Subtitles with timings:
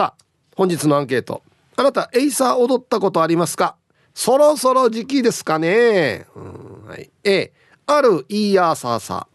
[0.00, 0.24] さあ
[0.56, 1.42] 本日のアンケート。
[1.76, 3.76] あなたエイサー踊ったことありますか？
[4.14, 7.52] そろそろ時期ですかね、うんはい、A
[7.84, 9.26] あるいいやさあさ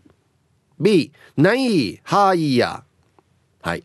[0.79, 2.83] B ないはいいや
[3.61, 3.83] はい。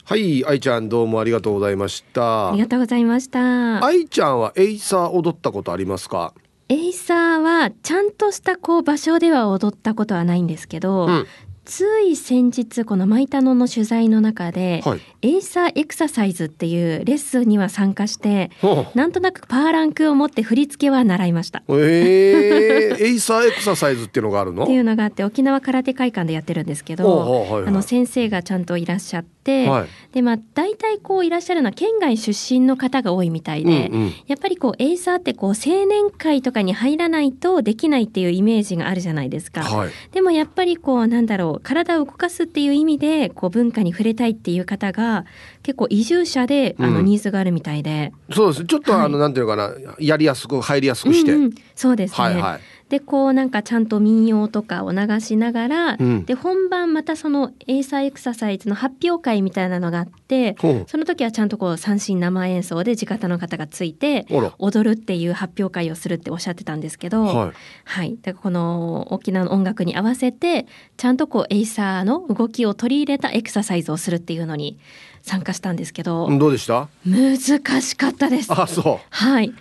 [0.03, 2.49] はい愛ちゃんどうもありがとうございました。
[2.49, 3.85] ありがとうございました。
[3.85, 6.33] 愛ちゃんはエイサー踊ったことありますか？
[6.69, 11.27] エイサーはちゃんとしたこう場所では踊ったことはないんですけど、うん、
[11.67, 18.51] つい先日このマイタノの取材の中で、はい、エイサーエクササイズっていうレッスンには参加して
[18.95, 21.63] なんとなくパーランクを持って振り付けは習いました。
[21.67, 24.63] えー、 エイサーエクササイズっていうのがあるの？
[24.63, 29.36] っていうのがあって沖縄空手会館でやってるんですけど、あの先生がちゃんといらっしゃって、
[29.67, 39.63] はい、でまあ大体こういらっしゃるのは県外出身の方が多いみたいで、うんうん、やっぱりこうエイサーってこう青年会とかに入らないとできないっていうイメージがあるじゃないですか。
[39.63, 45.25] はい、でもやっぱりこうなんだろう体を動かすっていう意味でこう文化に触れたいっていう方が
[45.63, 48.65] 結構移住者であのニーズがあるみたいで、うん、そうです。
[48.65, 60.55] ちょっとあの、はい、なんていうかなやりやすく入りやすくして、うんうん、そうですね、はいはいでこうなんかちゃんと民謡とかを流しながら、うん、で本番またそのエイサーエクササイズの発表会みたいなのがあって
[60.87, 64.25] その時はちゃんとこう三振生演奏で地方の方がついて
[64.57, 67.51] 踊るっていう発表会をするっておっしゃってたんですけど、はい、
[67.83, 70.65] はい、だからこの沖縄の音楽に合わせて
[70.95, 74.79] ちゃんとこうエイサーの動きを取り入れたエクササイズをするっていうのに
[75.23, 76.87] 参加したんですけどどうでした？
[77.05, 77.37] 難
[77.81, 78.53] しかったです。
[78.53, 79.05] あそう。
[79.09, 79.53] はい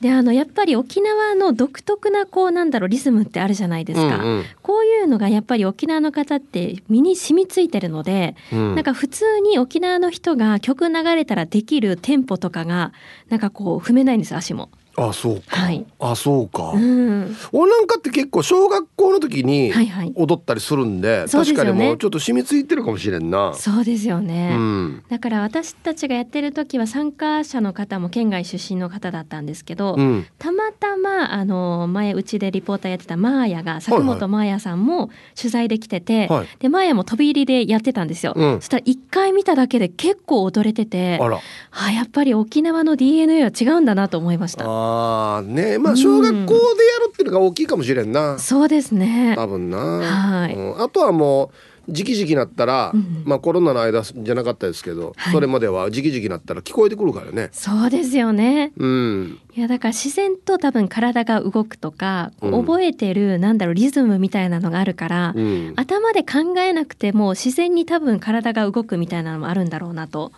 [0.00, 12.92] であのやっぱり沖縄の独特なこうなんだろうリズムってあるじゃないですか、うんうん、こういうのがやっぱり沖縄の方って身に染みついてるので、うん、なんか普通に沖縄の人が曲流れたらできるテンポとかが
[13.28, 14.70] なんかこう踏めないんです足も。
[14.98, 19.72] あそうか、はい、あそうか、うん、俺なんかって結構小学校の時に
[20.14, 23.52] 踊ったりするんで、はいはい、確かにもうちょっと染みついてるかもしれんな。
[23.54, 36.38] そうですよね、うん、だから私たちがやってる時は参加者の方も県外出身の方だったんですけど、うん、たまたまあの前うちでリポーターやってたマーヤが佐久本マーヤさんも取材できてて、はい。
[36.38, 49.34] はい、でマーヤも飛び入りでやってたんですよ、うん、そしたら一回見ただけで結構踊れててああやっぱり沖縄の DNA は違うんだなと思いましたああねまあ小学校でやるっていうのが大きいかもしれんな、うん、そうですね。
[49.36, 51.50] 多分な、はい、うん、あとはもう
[51.88, 57.48] 時期時期なったら、うん、まあコロナの間じゃなかったですけど、はい、それまでは時期時期なったら聞こえてくるからね。
[57.52, 58.72] そうですよね。
[58.76, 59.38] うん。
[59.54, 70.32] いやだから自然と多分体が動くとか、うん、覚えてるなんだろうリズムみたいなのがあるから、うん、頭で考えなくても自然に多分体が動くみたいなのもあるんだろうなと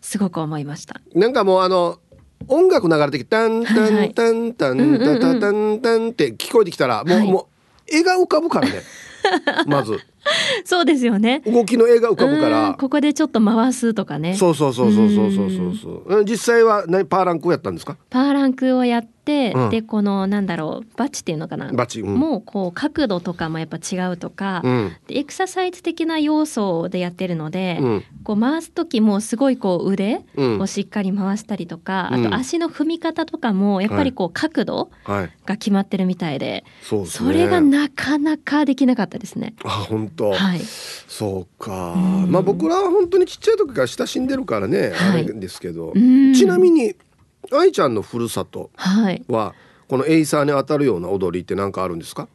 [0.00, 1.00] すごく思いました。
[1.14, 1.98] なんかもうあの
[2.48, 7.48] 音楽流れてきてタンタンタンタンタタタンタンって聞こえてきたらもう、も
[7.88, 8.82] う絵が浮かぶからね。
[9.66, 10.00] まず。
[10.64, 11.40] そうですよね。
[11.46, 12.76] 動きの絵が浮かぶから。
[12.78, 14.34] ここでちょっと回すとかね。
[14.34, 16.24] そうそうそうそうそうそうそう。
[16.24, 17.96] 実際は何パーランクをやったんですか？
[18.10, 21.72] パーランクをやっ、うん、でこのなんだろうバチっていうのかな？
[21.72, 27.78] バチ、うん、もうこう角度とかもやっぱ違うとか、うん、でエクササイズ的な要素でやってるので、
[28.24, 39.54] こう回す時もすごいこう腕をしっかり回したりとか、あと足の踏み方とかもやっぱりこう角度が決まってるみたいで、はいはい、それがなかなかできなかったですね。
[39.64, 41.94] あ本と、はい、そうか。
[42.28, 45.92] まあ僕らは本当にちっちゃい時から親しんでるからね、はい、あれですけど。
[45.94, 46.94] ちなみに
[47.50, 48.70] 愛ちゃんのふるさと
[49.28, 49.54] は、
[49.88, 52.28] このエイサーに当たるような踊りって何かあるんですか？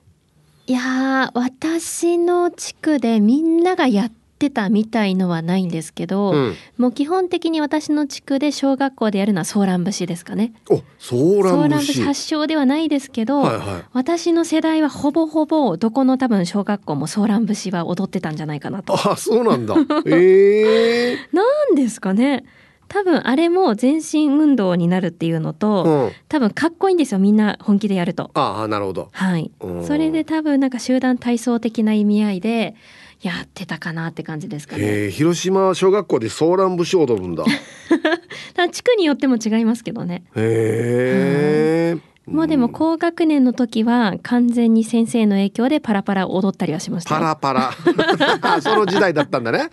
[0.68, 10.54] いや私の地区でみんながやってたみたいのはないんですけど、うん、もう基本的に私の地区で小学校でやるのはソーラン節ですかね。
[10.70, 18.94] おソーラン節発祥ではないですけど、はいはい、私の世代はほぼほぼどこの多分小学校もソーラン節は踊ってたんじゃないかなと。
[18.94, 19.76] あそうなんだ。
[20.06, 22.46] えー、なんですかね。
[22.88, 28.32] 多分あれも全身運動になるっていうのと、うん、多分かっこいいんですよみんな本気でやると。
[28.34, 29.10] ああなるほど。
[29.12, 29.52] はい。
[29.86, 32.76] それで多分なんか集団体操的な意味合いで
[33.22, 35.10] やってたかなって感じですかね。
[35.12, 37.44] 広島小学校でソーラン節踊るんだ。
[38.72, 40.24] 地区によっても違いますけどね。
[40.36, 41.98] へえ。
[42.30, 47.72] もうでも高学年の時は完全に先生の影響でパラパラ踊ったりはしましたパラパラ。
[48.62, 49.70] その時代だったんだね。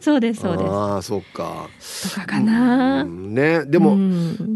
[0.00, 0.70] そうですそうです。
[0.70, 1.68] ああそっか。
[2.04, 3.96] とかかな、ねでも、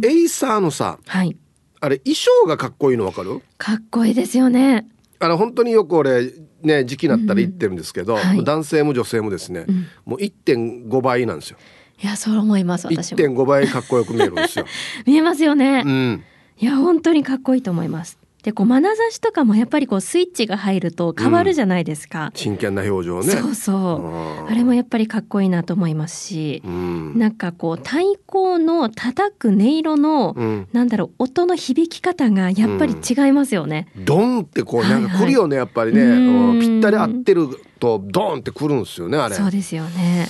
[0.04, 1.36] エイサーのさ、はい、
[1.80, 3.40] あれ衣装がかっこいいのわかる？
[3.58, 4.86] かっこいいですよね。
[5.18, 6.32] あの本当によく俺
[6.62, 11.58] ね時期になったら言ってるんですけど、うんはい、男性も女性もですね、うん、もう1.5倍なんですよ。
[12.02, 13.18] いやそう思います私も。
[13.18, 14.66] 1.5倍かっこよく見えるんですよ。
[15.06, 16.24] 見えますよね、うん。
[16.58, 23.30] いや本当にかっこいいと思いますでこう眼差しとかもやっぱりこうスイッチが入ると変わるじゃないですか、うん、真剣な表情ね。
[23.30, 23.72] そうそ
[24.46, 24.50] う。
[24.50, 36.60] あれもやっぱりかっこいいなと思いますし、うん、なんかこう太鼓の叩く音色の、うん、なんだろう音の響き方がやっぱり違いますよね、うん、ドンってこうなんか来るよね、はいはい、やっぱりね。
[36.60, 37.48] ぴったり合ってる
[37.78, 39.36] とドンってくるんですよねあれ。
[39.36, 40.26] そうですよね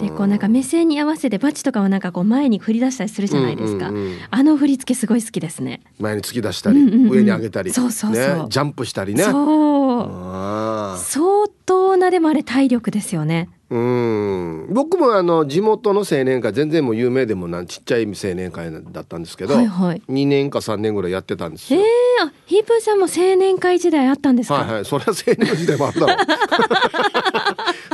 [0.00, 5.62] でこうなんか目線に合わせてバチとかをなんかこう前に振り出したりするじゃないですか、うんうんうん、あの振り付けすごい好きです。
[5.62, 9.24] ね前に突き出したり、うんうんうん、上に上げたりそうそうそう、ね、ジャンプしたりね。
[9.24, 10.98] そう。
[10.98, 13.48] 相当なでもあれ体力ですよね。
[13.70, 14.66] うん。
[14.70, 21.80] 僕もあの地元の青年会全然もう有名でもなんちっちゃい青年会だったんですけど、はいはい、2年か3年ぐらいやってたんですよ。
[21.80, 24.56] えー、あヒープーさんも青年会時代あったんですか？
[24.56, 24.84] はいはい。
[24.84, 26.06] それは青年時代もあったろ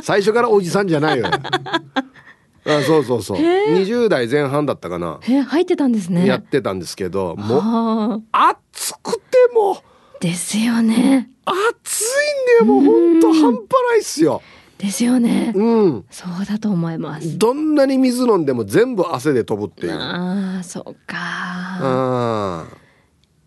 [0.09, 1.27] 最初からおじさんじゃないよ。
[2.65, 9.83] あそうそうそう20代前半だったかなえ入ってたんですねやってたんですけどもう暑くても
[10.21, 14.41] ですよね暑いんだよもうほんと半端ないっすよ
[14.79, 15.53] ですよね。
[15.57, 16.05] うん。
[16.09, 17.37] そうだと思います。
[17.37, 19.93] どんなに水飲んでも全部汗で飛ぶっていう。
[19.93, 22.65] ああ、そうか。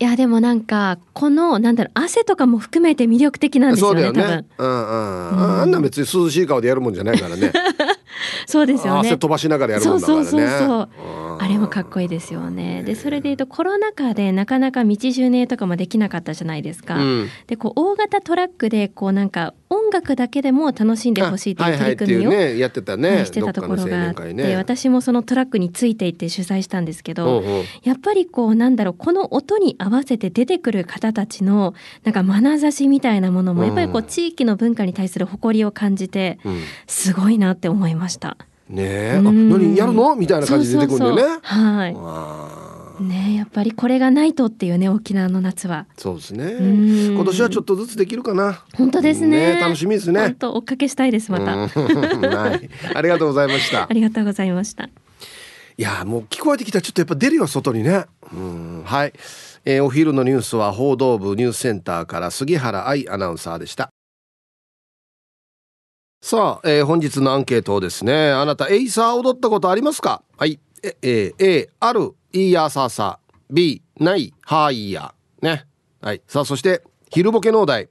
[0.02, 4.02] いやでもなんかこのなんだろう汗とかも含めて魅力的なんですよね。
[4.02, 4.46] そうだよね。
[4.58, 5.30] うんうん。
[5.30, 7.52] うん、あんな別に涼しい顔でやるもんじゃないからね。
[8.44, 9.10] そうですよね。
[9.10, 10.24] 汗飛ばしながらやるもんだからね。
[10.24, 10.88] そうそうそうそう。
[11.42, 12.84] あれもかっこいいですよね。
[12.84, 16.94] でそれでいうとコロナ禍でなかなか道順ねとかもできなかったじゃないですか。
[16.98, 27.42] うん、でこう大型トラックでこうなんか音楽だけでも楽しんでほしいという取り組みを、ね、やってたね、してたところがあって、ね、私もそのトラックについていって取材したんですけど、
[27.82, 31.74] やっぱりこうなんだろうこの音に合わせて出てくる方たちの
[32.04, 36.38] なんか眼差しみたいなものもやっぱりこう地域の文化に対する誇りを感じて、
[36.86, 38.36] すごいなって思いました。
[38.72, 40.16] ねえ、あ何やるの？
[40.16, 41.40] みたいな感じで出てくるんだよね。
[41.42, 43.02] はい。
[43.02, 45.86] ねやっぱりこれがないとっていうね沖縄の夏は。
[45.98, 46.56] そうですね。
[47.12, 48.64] 今年はちょっとずつできるかな。
[48.74, 50.20] 本当ですね、ね、楽しみですね。
[50.20, 53.84] 本当追っかけしたいですまた、はい、ありがとうございました。
[53.90, 54.84] ありがとうございました。
[54.84, 54.88] い
[55.76, 58.06] やもう聞こえてきたちょっとやっぱ出るよ外にね。
[58.32, 58.82] うん。
[58.84, 59.12] はい、
[59.64, 63.91] えー、お昼のニュースは報道部ニュースセンターから杉原愛アナウンサーでした
[66.24, 70.22] さあ、えー、本日のアンケートをですねあなたエイサー踊ったことありますか？
[70.38, 70.60] はい。
[70.84, 73.18] ええ A あるいいやささ。
[73.50, 75.14] B ないはいや。
[75.42, 75.66] ね。
[76.00, 76.22] はい。
[76.28, 77.88] さあそして昼ボケのお題。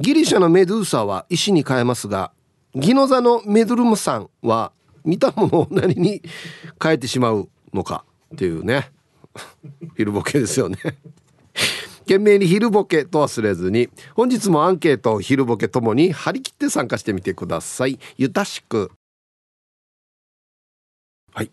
[0.00, 2.32] ギリシャのメドゥーサは石に変えますが
[2.74, 4.72] ギノザのメドゥルムさんは
[5.04, 6.20] 見たものを何に
[6.82, 8.04] 変えてしまうのか
[8.34, 8.90] っていうね。
[9.96, 10.78] 昼ボケですよね。
[12.08, 17.98] 懸命に昼ボケと忘れずに本日もアンケート昼ボケともに張り切って参加してみてください。
[18.16, 18.90] ゆたしく。
[21.34, 21.50] はい。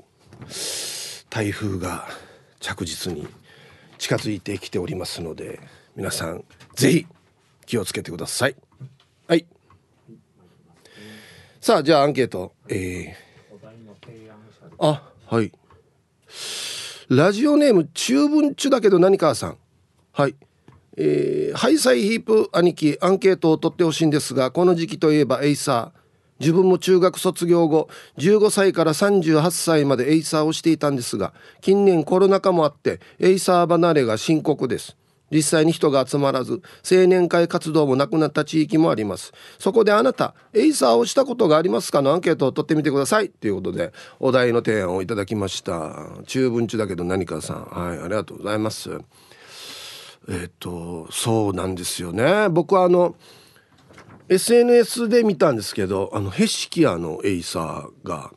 [1.30, 2.08] 台風が
[2.62, 3.28] 着実に
[3.98, 5.60] 近づいてきておりますので
[5.94, 7.08] 皆さんぜひ
[7.66, 8.56] 気をつけてください。
[9.28, 9.46] はい。
[11.60, 12.54] さあじゃあアンケート。
[12.70, 13.14] えー、
[14.80, 15.52] あはい。
[17.10, 19.58] ラジオネーム中文中だけど何かさん。
[20.16, 20.36] はい。
[20.96, 26.00] えー、ハイサイヒープ兄貴アンケートを取ってほしいんですがこの時期といえばエイサー。
[26.40, 34.96] 自分も中学卒業後15歳から38歳までエイサーをしていたんですが近年コロナ禍もあってエイサー離れが深刻です。
[35.32, 39.34] 実際に人が集まらず青年会活動もなくなった地域もあります。
[39.60, 43.30] そこであなたエイサーをしたことがありますかのアンケートを取ってみてください。
[43.30, 43.92] ということで
[44.22, 46.08] お題の提案をいただきました。
[46.26, 47.66] 中文中だけど何かさん。
[47.66, 49.02] はいありがとうございます。
[50.28, 52.50] えっ、とそうなんですよね。
[52.50, 53.16] 僕はあの
[54.30, 58.32] SNS で見たんですけどあのヘシキアのエイサーが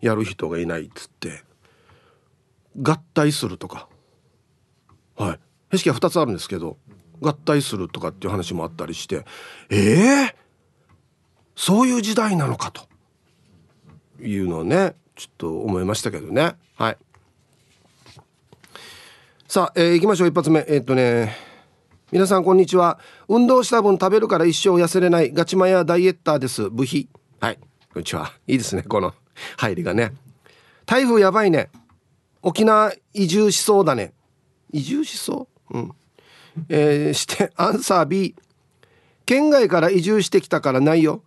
[0.00, 1.44] やる人がいないっつって
[2.80, 3.88] 合体するとか。
[5.16, 5.40] はい。
[5.70, 6.76] 景色は2つあるんですけど
[7.20, 9.24] 合体するとかっていう話もあったりして
[9.70, 10.34] ええー、
[11.56, 12.88] そういう時代なのかと
[14.20, 16.56] いうのをねちょっと思いましたけどね。
[16.76, 16.98] はい。
[19.54, 20.28] さあ、えー、行きましょう。
[20.28, 20.64] 一発目。
[20.66, 21.36] えー、っとね。
[22.10, 22.98] 皆さんこんにちは。
[23.28, 25.32] 運動した分食べるから一生痩せれない。
[25.32, 26.70] ガチマヤダイエッターです。
[26.70, 27.08] 部費。
[27.38, 27.58] はい。
[27.92, 28.32] こんにちは。
[28.48, 28.82] いいですね。
[28.82, 29.14] この
[29.56, 30.12] 入りがね。
[30.86, 31.70] 台風やばいね。
[32.42, 34.12] 沖縄移住しそうだね。
[34.72, 35.78] 移住しそう？
[35.78, 35.92] うん、
[36.68, 38.34] えー、してアンサー B
[39.24, 41.22] 県外から移住してきたからないよ。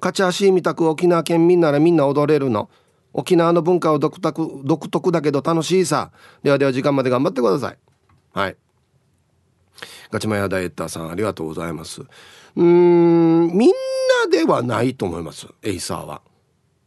[0.00, 2.70] 勝ち足みたく沖縄県民ならみんな踊れるの。
[3.14, 6.10] 沖縄の文化は独特独特だけど楽しいさ。
[6.42, 7.78] ではでは時間まで頑張ってください。
[8.32, 8.56] はい。
[10.10, 12.02] ガチマヤダイエッターさんありがとうございます。
[12.56, 16.22] うんみんなではないと思いますエイサーは。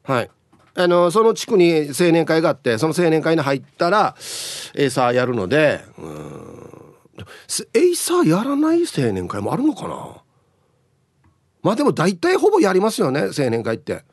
[0.03, 0.29] はい。
[0.75, 4.15] あのその地区に青年会があってその青年会に入ったら
[4.75, 6.48] エイサーやるのでうん
[7.74, 10.22] エイサーやらない青年会もあるのかな。
[11.63, 14.03] まあでも大体ほぼやりますよね青年会って。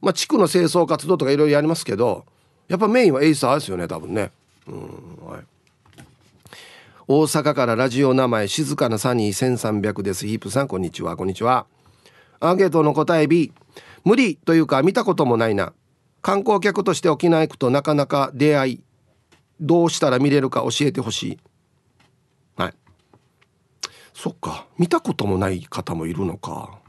[0.00, 2.24] まあ地区の清掃活動とかいろいろやりますけど
[2.68, 4.30] やっぱメインはエイサーですよね多分ね。
[4.66, 5.44] うんはい。
[7.08, 10.26] 大阪からラジオ名前静かなサニー1300です。
[10.26, 11.16] ヒープさんこんにちは。
[11.16, 11.66] こんにちは。
[12.38, 13.52] アンケートの答え B
[14.04, 15.72] 無理というか見たこともないな。
[16.22, 18.80] 観光客として沖縄行くとなかなか出会い
[19.60, 21.38] どうしたら見れるか教えてほしい。
[24.22, 24.66] そっか。
[24.76, 26.79] 見たこともない方もいるのか。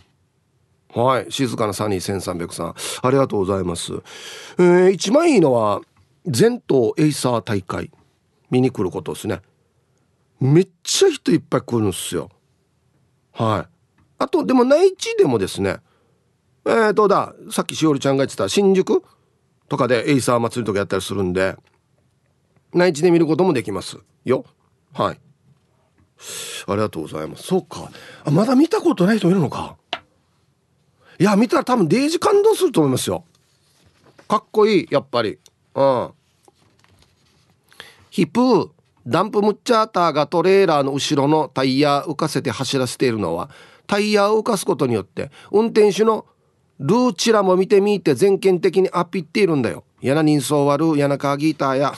[0.93, 1.31] はい。
[1.31, 2.75] 静かなサニー1300さん。
[3.01, 3.93] ありがとうございます、
[4.57, 5.81] えー、一番いいのは
[6.25, 7.91] 全島エイサー大会。
[8.49, 9.41] 見に来ることですね。
[10.39, 12.29] めっちゃ人いっぱい来るんですよ。
[13.31, 13.73] はい。
[14.17, 15.77] あとでも内地でもですね。
[16.65, 17.33] えー、どうだ？
[17.49, 19.03] さっきしおりちゃんが言ってた新宿？
[19.69, 21.55] とかでエイサー祭りとかやったりするんで。
[22.73, 24.45] 内地で見ることもできますよ。
[24.93, 25.19] はい。
[26.67, 27.43] ありがとうございます。
[27.43, 27.89] そうか。
[28.25, 29.77] あまだ見たことない人いるのか。
[31.21, 33.23] いや見たら多分デイジ感動すると思いますよ
[34.27, 35.37] かっこいいやっぱり
[35.75, 36.09] うん
[38.09, 38.69] ヒップー
[39.05, 43.51] ダンプムッチャーターがトレーラーの後ろのタイヤ浮かせて走らせているのは
[43.85, 46.25] タイヤを浮かすことによって運転手の
[46.79, 49.83] ルーチラも見てみて全県的にアピっているんだよ。
[50.01, 51.93] やな人相悪やなカーギターや。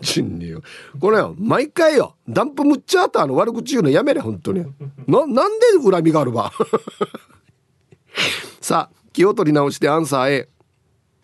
[0.00, 0.62] 人によ
[1.00, 4.64] これよ毎回よダンプムッチャーターの悪口言うのやめれ本当に。
[5.06, 6.52] ななんで恨みがあるば？
[8.60, 10.48] さあ気を取り直してアンサー A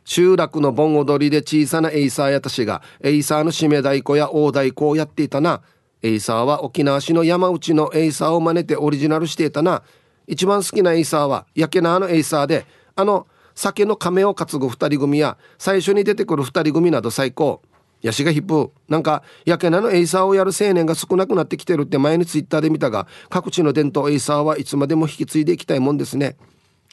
[0.04, 5.62] 集落の盆踊りで小さなエイサーやたしがエイサーの締め太鼓や大太鼓をやっていたな。
[6.02, 9.82] エイサーは沖縄市の山内のエイサーを真似てオリジナルしていたな。
[10.26, 12.66] 一番好きなエイサーは屋慶名のエイサーで
[12.96, 17.62] あの酒の甕を担ぐ2人組や最初に出てくる2人組など最高。
[18.02, 26.36] やしがヒープーなんか屋慶名のエイサーをやる青年が少なくなってきてるって前にツイッターで見たが各地の伝統エイサーはいつまでも引き継いでいきたいもんですね。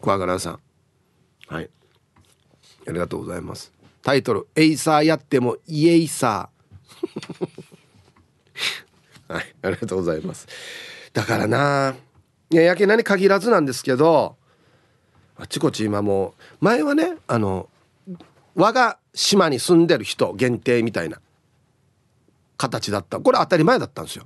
[0.01, 0.59] クワガラさん。
[1.47, 1.69] はい。
[2.87, 3.73] ありがとうございます。
[4.01, 7.49] タイトル「エイサーやってもイエイサー」
[9.33, 9.55] はい。
[9.61, 10.47] ありがとうございます。
[11.13, 11.95] だからな
[12.51, 14.37] いややけなに限らずなんですけど
[15.37, 17.69] あちこち今もう前はねあの
[18.59, 21.19] 我が島に住んでる人限定みたいな
[22.57, 23.19] 形だった。
[23.19, 24.25] これ当たり前だったんですよ。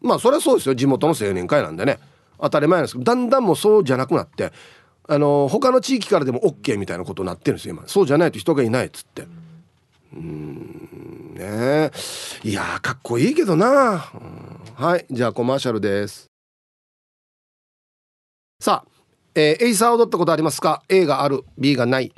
[0.00, 0.74] まあそれはそうですよ。
[0.74, 1.98] 地元の青年会なんでね。
[2.40, 4.52] 当たり前なんですけどだんだんもうそうじゃなくなって
[5.08, 7.86] あの他の地域からでも OK みたいなことになってるんですよ今。
[7.86, 9.26] そうじゃないと人がいないっつって。
[10.14, 11.90] うんね
[12.42, 14.00] いやかっこいいけどな、うん、
[14.74, 15.06] はい。
[15.10, 16.26] じゃあコマーシャルです。
[18.58, 18.90] さあ、
[19.34, 22.12] えー、エイサー踊ったことありますか？A がある B がない。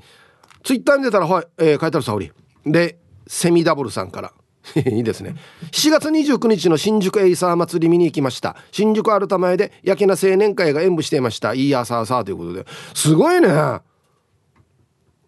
[0.62, 2.32] ツイッターに出たらはい、えー、書いてある沙織
[2.66, 4.32] でセミダブルさんから。
[4.84, 5.34] いいですね。
[5.70, 8.56] 7月29日の新宿エイサー祭り見に行きました。
[8.70, 11.54] 新宿アルタ前で焼けな青年会が演舞していました。
[11.54, 12.66] いいやさあさあということで。
[12.94, 13.48] すごいね。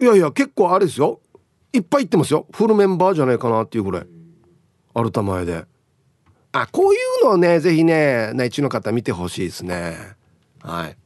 [0.01, 1.21] いやいや結構あれですよ。
[1.73, 2.47] いっぱい行ってますよ。
[2.53, 4.07] フルメンバーじゃないかなっていうぐらい。
[4.95, 5.65] アルタ前で。
[6.53, 9.97] あこういうのをねぜひね内地の方見てほしいですね。
[10.63, 10.97] はい。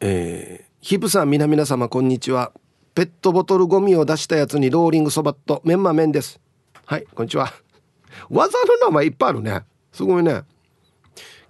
[0.00, 2.52] えーヒプさん皆々様こんにちは。
[2.94, 6.40] ペットボトルゴミを出したやつにローリングそばっとメンマ麺です。
[6.86, 7.52] はいこんにちは。
[8.30, 9.62] 技の名前いっぱいあるね。
[9.92, 10.42] すごいね。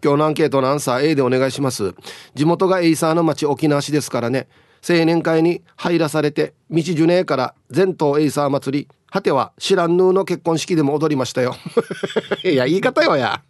[0.03, 1.95] 今日のアンケートのアンサー A でお願いします。
[2.35, 4.49] 地元がエイサーの町沖縄市ですからね。
[4.89, 8.89] 青年会に入らされて道ジュネーから全島エイサー祭り。
[9.11, 11.55] 果ては知らんぬーの結婚式でも踊りましたよ。
[12.45, 13.43] いや言い方よや。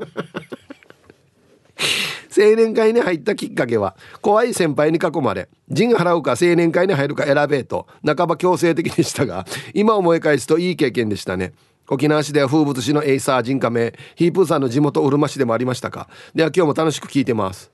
[2.31, 11.53] 青年会に入ったきっかけは怖い先輩に囲まれジン払うか青年会に入るか選べと半ば強制的でしたが今思い返すといい経験でしたね。
[11.91, 16.09] 沖縄市では風物詩のエイサー人家名ヒープーさんの地元うるま市でもありましたか。
[16.35, 17.71] では今日も楽しく聞いてます。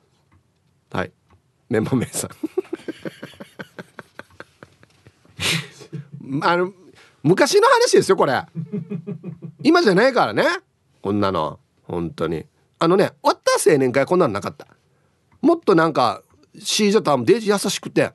[0.92, 1.12] はい。
[1.68, 2.30] メンバー名さん。
[6.44, 6.72] あの
[7.22, 8.40] 昔の話ですよこれ。
[9.62, 10.44] 今じゃないからね。
[11.02, 11.58] こんなの。
[11.82, 12.46] 本当に。
[12.84, 14.66] あのね終わった青年会こんなのなかった。
[15.40, 16.22] もっとなんか
[16.58, 18.12] シージャターもデージ優しくて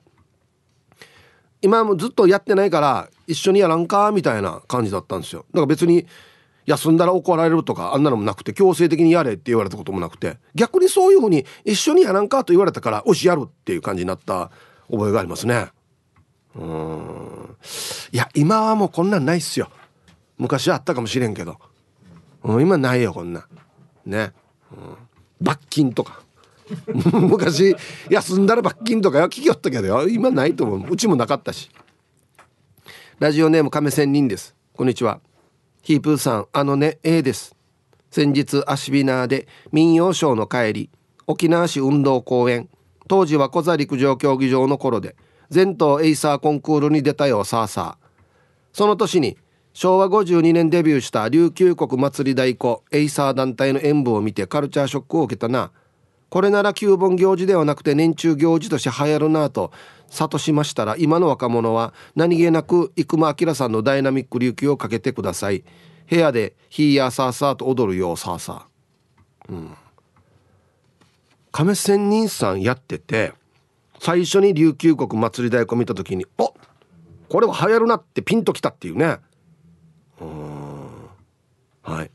[1.60, 5.44] 今もずっとやってないから一緒にやらんかみたいな感じだったんですよ。
[5.50, 6.06] だから別に
[6.66, 14.50] 休んだら怒られるとかあんなのもなくて強制的にやれって言われたこともなくて逆にそういうふうに一緒にやらんかと言われたからよしやるっていう感じになった
[14.88, 15.68] 覚えがありますね。
[16.54, 17.56] うん。
[18.12, 19.68] いや今はもうこんなんないっすよ。
[20.38, 21.58] 昔はあったかもしれんけど、
[22.44, 23.46] うん、今ないよこんな
[24.06, 24.32] ね、
[25.40, 26.22] 罰金とか。
[27.12, 27.74] 昔
[28.08, 29.26] 休んだら罰金とかよ。
[29.26, 30.08] 聞きよったけどよ。
[30.08, 30.92] 今ないと思う。
[30.92, 31.70] うちもなかったし。
[33.18, 34.54] ラジオネーム亀仙人です。
[34.74, 35.20] こんにちは。
[35.82, 36.46] ヒープーさん。
[36.52, 37.56] あのね A です。
[38.10, 40.90] 先日アシビナーで民謡ショーの帰り
[41.26, 42.68] 沖縄市運動公園。
[43.08, 45.16] 当時はコザ陸上競技場の頃で
[45.50, 48.08] 全島エイサーコンクールに出たよさあさあ。
[48.72, 49.36] その年に
[49.72, 55.70] 昭和52年デビューした琉球国祭り太鼓エイサー団体の演舞を見てカルチャーショックを受けたな。
[56.28, 59.72] これなら旧盆行事ではなくて年中行事として流行るなと
[60.10, 65.64] 諭しましたら今の若者は何気なく生間明さんのダイナミック琉球をかけてください。
[66.08, 69.52] 部屋でヒーヤーサーサーと踊るようサーサー。
[69.52, 69.74] うん。
[71.52, 73.32] 亀仙人さんやってて
[73.98, 76.54] 最初に琉球国祭り太鼓見た時にお
[77.28, 79.18] これは流行るなってピンときたっていうね。
[81.82, 82.10] はい。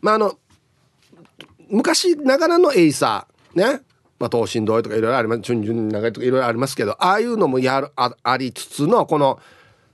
[0.00, 0.38] まああの
[1.68, 3.82] 昔ながらのエイサーね。
[4.18, 9.40] まあ東進堂とかいろいろありますチュンチュン長いとかいろいろありますけどああいうのもやるあありつつのこの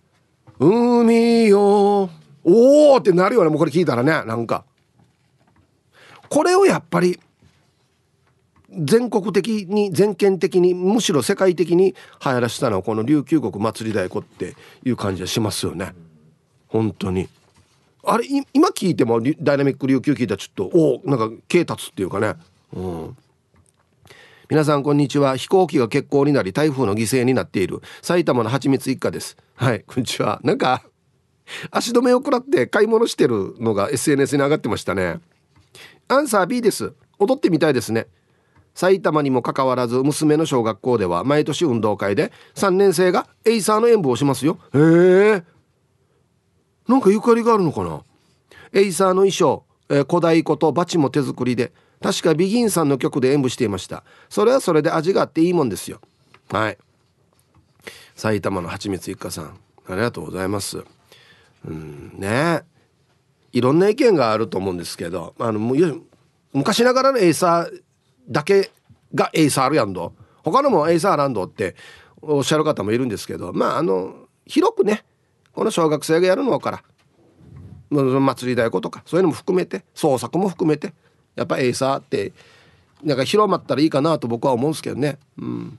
[0.60, 2.10] 「海よ
[2.44, 4.64] おお!」ってなるよねもうこれ聞いたらねなんか。
[6.28, 7.18] これをやっぱり
[8.70, 14.54] 全国的に全県的にむしろ世界的に流行らせたのはこの琉球国祭り太鼓って
[14.84, 15.94] いう感じがしますよね。
[16.66, 17.28] 本当に。
[18.10, 22.34] あれ今聞いてもダイナミック琉球聞いたらちょっとおなんか毛立つっていうかね。
[22.72, 23.16] うん。
[24.48, 25.36] 皆さんこんにちは。
[25.36, 27.82] 飛行機が欠航になり台風の犠牲になっている。
[28.00, 29.36] 埼玉のはちみつ一家です。
[29.56, 30.40] はいこんにちは。
[30.42, 30.82] なんか
[31.70, 35.20] 足止めを食らって買い物してるのが SNS に上がってましたね。
[36.08, 36.94] アンサー B です。
[37.18, 38.06] 踊ってみたいですね。
[38.74, 44.58] 埼玉にもかかわらず娘の小学校では毎年運動会で3年生がエイサーの演舞をしますよ。
[44.72, 45.57] へえ。
[46.88, 48.02] なんかゆかりがあるのかな？
[48.72, 51.72] エイサーの衣装、えー、小太鼓とバチも手作りで
[52.02, 54.02] 確かビギンさんの曲で演舞していました。
[54.28, 56.00] それはそれで味があっていいもんですよ。
[56.50, 56.78] はい。
[58.16, 60.82] 埼玉のはちみつ一家さんありがとうございます。
[61.66, 62.62] うんね。
[63.52, 65.58] いろんな意見があると思うんですけどあの
[66.52, 67.82] 昔ながらのエイサー
[68.28, 68.70] だけ
[69.14, 71.74] がエイサーあるやんど他のもエイサーあらんどって
[72.20, 75.04] おっしゃる方もいるんですけどまああの広くね
[75.58, 76.84] この小学生がやるのから
[77.90, 80.94] 祭り太鼓とかそういうのも含めて創作も含めて
[81.34, 82.32] やっぱエイサーって
[83.02, 85.18] なんか広まったらいいかなと僕は思うんですけどね。
[85.36, 85.78] うん。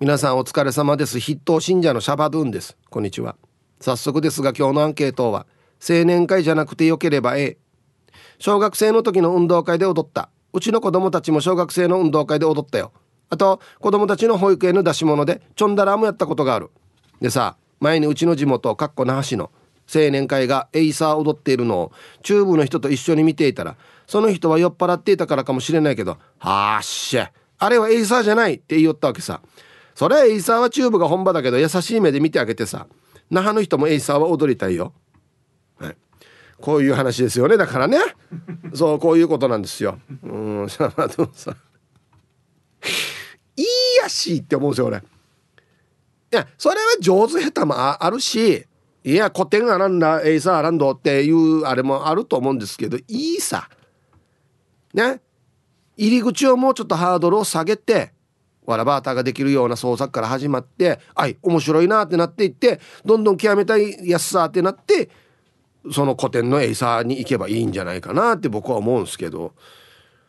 [0.00, 1.20] 皆さんお疲れ様です。
[1.20, 2.78] 筆頭信者のシャバドゥンです。
[2.88, 3.36] こんにちは。
[3.82, 5.44] 早速ですが今日のアンケートは
[5.86, 7.58] 青年会じゃなくてよければ A
[8.38, 10.30] 小学生の時の運動会で踊った。
[10.54, 12.92] うちの子供たちも小学生の運動会で踊ったよ。
[13.28, 16.70] あと子供たちの保育園の出し物でちょんだらもやったことがある。
[17.20, 19.50] でさ前にうちの地元かっこ那覇市の
[19.92, 29.40] 青年会がエイサー踊っているのをチューブの人と一緒に見ていたらその人は酔っ払っていたからかもしれないけど「はっさあれはエイサーじゃない」って言いよったわけさ。
[29.94, 32.86] それはエイサーはチューブが本場だけど優しい目で見てあげてさ。
[33.30, 34.92] 那覇の人もエイサーは踊りたいよ、
[35.80, 35.96] はい、
[36.60, 37.56] こういう話ですよね。
[37.56, 37.98] だからね。
[38.74, 39.98] そうこういうことなんですよ。
[40.22, 41.56] うんシャマドンさん
[43.56, 43.64] いい
[44.02, 45.02] やしって思うんですよ俺。
[46.32, 48.66] いやそれは上手下手もあるし
[49.04, 53.68] いや古典あらんだエイサーあらんどっていうあれもあると思うんですけどいいさ。
[54.92, 55.20] ね。
[55.96, 58.12] 入り口をもうちょっとハードルを下げて
[58.66, 65.08] わらばーたーができるような創作から始まってはい面白いなってなっていってどんどん極めたいやっさーってなって
[65.92, 69.54] その古典のエイサーに行けばいいんじゃないかなって僕は思うんですけど。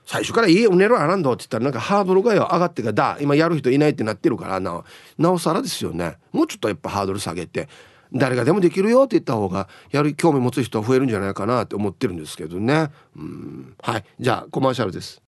[0.09, 4.83] 最初から「いいおねろあらんど」って言ったらなんかハードルがよ上がってかだ今やる人いないってなってるからな
[5.17, 6.17] なおさらですよね。
[6.31, 7.67] もうちょっとやっぱハードル下げて
[8.13, 12.89] 誰がでもできるよって言った方がやる興味持つ人は増えるんじゃないかなって思ってるんですけどね。
[13.17, 13.75] うん。
[13.83, 14.05] はい。
[14.17, 15.21] じゃあコマーシャルです。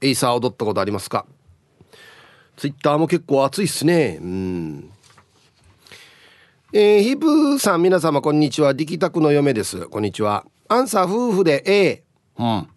[0.00, 1.26] エイサー踊ったことありますか？
[2.56, 4.18] ツイッターも結構熱いっすね。
[4.18, 4.90] うん。
[6.72, 8.72] えー、ヒープさん皆様こんにちは。
[8.72, 9.88] 力宅の嫁です。
[9.88, 10.46] こんにちは。
[10.68, 12.02] アンサー夫婦で A
[12.40, 12.68] うん。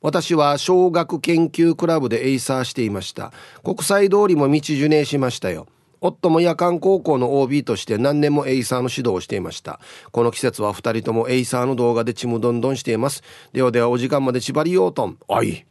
[0.00, 3.32] 私は小学研究クラブでエイサーしていました。
[3.64, 5.66] 国際通りも道ジュネしましたよ。
[6.00, 9.80] 夫も夜間高校の OB として何年もエイサーの指導をしていました。
[10.12, 13.22] この季節は2人ともエイサーの動画でちむどんどんしています。
[13.52, 15.66] ではではお時間までちばりよーとあい。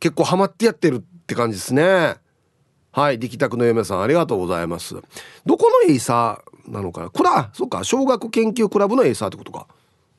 [0.00, 2.16] 結構ハマってやってるって感じですね。
[2.92, 3.18] はい。
[3.18, 4.94] 力宅の嫁さんありがとうございます。
[5.46, 7.08] どこのエイサーなのかな？
[7.08, 7.84] これはそっか。
[7.84, 9.66] 小学研究クラブのエイサーってことか。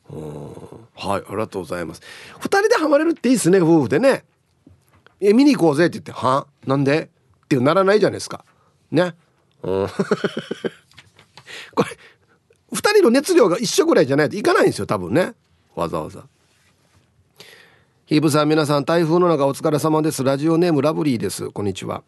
[0.09, 2.01] はいありがとうございます。
[2.39, 4.23] 2人でハマれるっていいですね夫婦でね。
[5.19, 6.47] え見に行こうぜって言っては？
[6.67, 7.09] なんで？
[7.45, 8.45] ってならないじゃないですか。
[8.91, 9.15] ね？
[9.63, 9.87] うん。
[11.73, 11.89] これ
[12.71, 15.33] 2人の熱量が一緒ぐらいじゃないといかないんですよ多分ね。
[15.75, 16.23] わざわざ。
[18.05, 20.23] ヒーブさん皆さん台風の中お疲れ様です。
[20.23, 21.49] ラジオネームラブリーです。
[21.49, 22.03] こんにちは。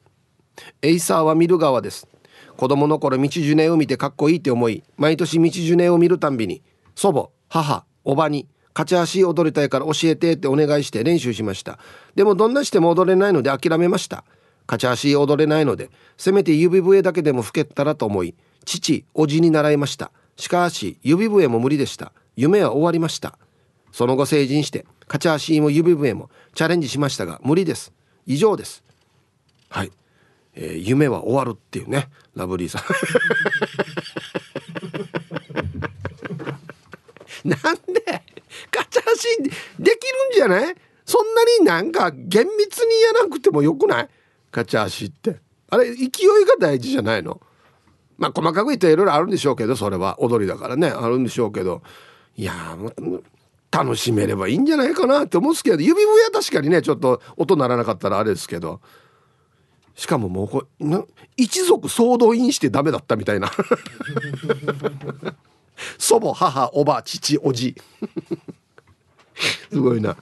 [0.82, 2.08] エイサーは見る側です。
[2.56, 6.62] 子供の頃道ジュネを見てかっこいいって思い毎年道ジュネを見るたんびに
[6.96, 11.80] 祖母母おばに勝ち足踊りたいから教えてってお願いして練習しました。
[12.16, 14.24] でもどんなしても踊れないので諦めました。
[14.68, 20.12] 勝ち足踊れないのでせめて指笛だけでも吹けたらと思い父おじに習いました。
[20.36, 22.12] しかし指笛も無理でした。
[22.36, 23.38] 夢は終わりました。
[23.92, 27.94] その後成人して勝ち足も指笛もチャレンジしましたが無理です。
[28.28, 28.84] 以上です。
[29.70, 29.92] はい、
[30.54, 32.10] えー、夢は終わるっていうね。
[32.36, 32.82] ラブリーさん。
[37.56, 37.60] なん
[37.94, 38.24] で
[38.72, 39.38] ガチャ足
[39.80, 40.76] できるんじゃない？
[41.06, 44.10] そんなになんか厳密にやなくてもよくない？
[44.52, 45.40] ガチャ足って。
[45.70, 46.08] あれ勢い
[46.46, 47.40] が大事じゃないの？
[48.18, 50.22] まあ細かく言ったらいろいろあるんでしょうけどそれは。
[50.22, 50.90] 踊りだからね。
[50.90, 51.82] あるんでしょうけど。
[52.36, 53.24] いやもう
[53.72, 55.82] 楽しめればいいんじゃないかなって思うんですけど。
[55.82, 58.82] 指笛は確かにねちょっと音鳴らなかったらあれですけど。
[59.96, 60.98] しかももうこれ
[61.38, 63.52] 一族総動員してダメだったみたいな。
[65.98, 67.76] 祖母母おば父おじ。
[69.70, 70.16] すごいな。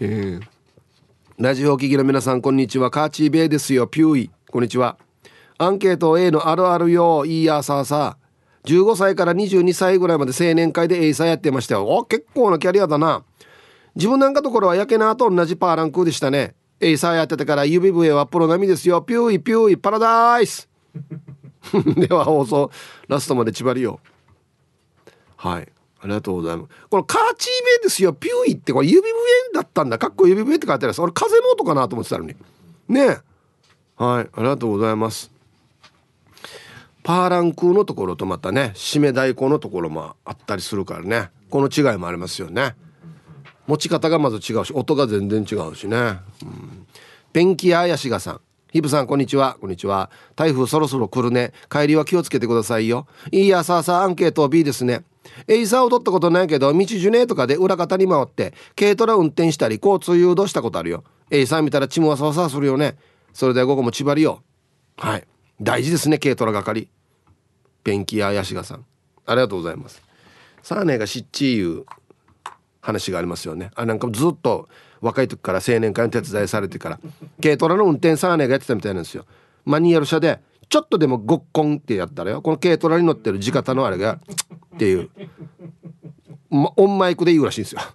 [0.00, 0.42] えー、
[1.38, 2.90] ラジオお聞きの皆さんこんにちは。
[2.90, 3.86] カーチーベイですよ。
[3.86, 4.30] ピューイ。
[4.50, 4.96] こんにちは。
[5.58, 8.28] アンケート A のあるあるよいいやさあさあ
[8.64, 11.86] 15歳から22歳ぐらいまで青年会でエイサーやってましたよ。
[11.86, 13.24] お結構なキャリアだな。
[13.94, 16.54] 自分なんかところは屋慶名と同じパーランクでしたね。
[16.80, 19.02] エイサーやっててから指笛はプロ並みですよ。
[19.02, 20.68] ピューイピューイパラダイス。
[21.96, 22.70] では放送
[23.08, 24.00] ラストまでちばりよー
[25.36, 25.68] はい。
[26.00, 26.68] ありがとうございます。
[26.90, 28.12] このカーチーベですよ。
[28.12, 29.08] ピューイってこれ指笛
[29.54, 29.98] だったんだ。
[29.98, 32.34] かっこ指笛って書いてあるんです俺風の音かなと思ってたのに。
[32.88, 33.18] ね
[33.96, 34.28] はい。
[34.28, 35.30] ありがとうございます。
[37.02, 41.30] パーランクのところとまたね締め太鼓のところもあったりするからね。
[41.50, 42.76] この違いもありますよね。
[43.66, 46.86] 持ち方がまず違うし音が全然違うしね、うん、
[47.32, 48.40] ペンキ屋やしがさん。
[48.70, 49.56] ヒブさんこんにちは。
[49.62, 50.10] こんにちは。
[50.36, 51.52] 台風そろそろ来るね。
[51.70, 53.06] 帰りは気をつけてくださいよ。
[53.32, 55.04] いいやさあさあアンケート B ですね。
[55.46, 61.02] エイサーを取ったことないけど道ジュネとかで裏方に回って軽トラ運転したり交通誘導したことあるよ。
[61.30, 62.96] エイサー見たらちむわさわさするよね。
[63.32, 64.42] それで午後もちばりよー
[64.98, 65.26] はい。
[65.62, 66.90] 大事ですね軽トラ係。
[67.84, 68.84] ペンキ屋ヤシガさん。
[69.24, 70.02] ありがとうございます。
[70.62, 71.86] サーネがしっちいう
[72.82, 73.70] 話がありますよね。
[73.76, 74.68] あなんかずっと
[75.00, 77.00] 若い時から青年会の手伝いされてから
[77.42, 79.24] 軽トラの運転サーネがやってたみたいなんですよ。
[79.64, 84.18] マニュアル車でちょっとでもごっこんってやったらよこの軽トラに乗ってる地方のあれが
[84.74, 85.10] っていう、
[86.50, 87.80] ま、オンマイクで言うらしいんですよ。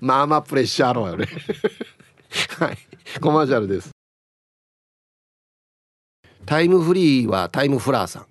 [0.00, 1.26] まあまあプレッシャーあろうよね。
[2.58, 2.78] はい。
[3.20, 3.90] コマーシャルです。
[6.44, 8.26] タイムフリーはタイムフラーさん。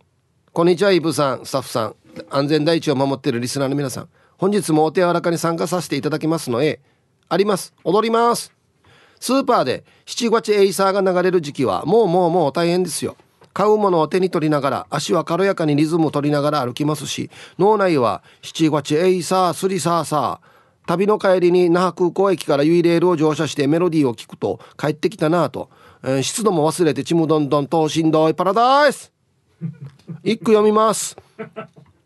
[0.51, 1.95] こんにちはイブさんスタッフさん。
[2.29, 4.09] 安全第一を守っているリスナーの皆さん。
[4.41, 6.79] 本日もお手柔らかに参加させていただきますの A
[7.29, 7.75] あります。
[7.83, 8.51] 踊ります。
[9.19, 13.15] スーパーで七月エイサーが流れる時期はもうもうもう大変ですよ。
[13.53, 20.87] 買うものを手に取りながら足は軽やかにリズムを取りながら歩きますし脳内は七月エイサースリサーサー。
[20.87, 25.69] 旅の帰りに那覇空港駅からユイレールを乗車してメロディーを聞くと帰ってきたなぁと。
[26.01, 29.13] えー、湿度も忘れてちむどんどん等身大パラダイス。
[30.23, 31.15] 一句読みます。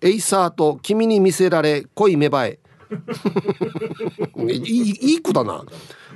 [0.05, 2.59] エイサーと君に魅せられ恋芽生え。
[4.37, 5.65] いいいい子だな。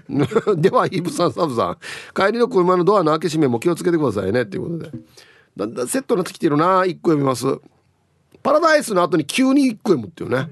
[0.56, 1.78] ではイブさんサブさん。
[2.14, 4.44] 帰りの車のドアの開け閉めも気をつけてくださいね。
[4.44, 4.92] っていうことで。
[5.58, 6.84] だんだんセットになってきてるな。
[6.84, 7.48] 1個読みます。
[8.44, 10.52] パラダイスの後に急に1個読むっていうね。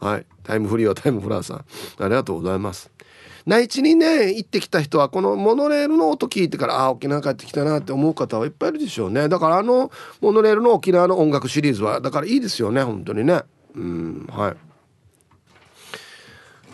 [0.00, 0.26] はい。
[0.42, 1.58] タイムフリーはタイムフラーさん。
[1.58, 1.64] あ
[2.04, 2.90] りがとうございます。
[3.46, 9.28] 内地にね行ってきた人はこのモノレールの音聞いてからあ沖縄帰ってきたなって思う方はいっぱいいるでしょうね。
[9.28, 13.42] だからあのモノレールの沖縄の音楽シリーズはだからいいですよね本当にね。
[13.74, 14.56] うんはい。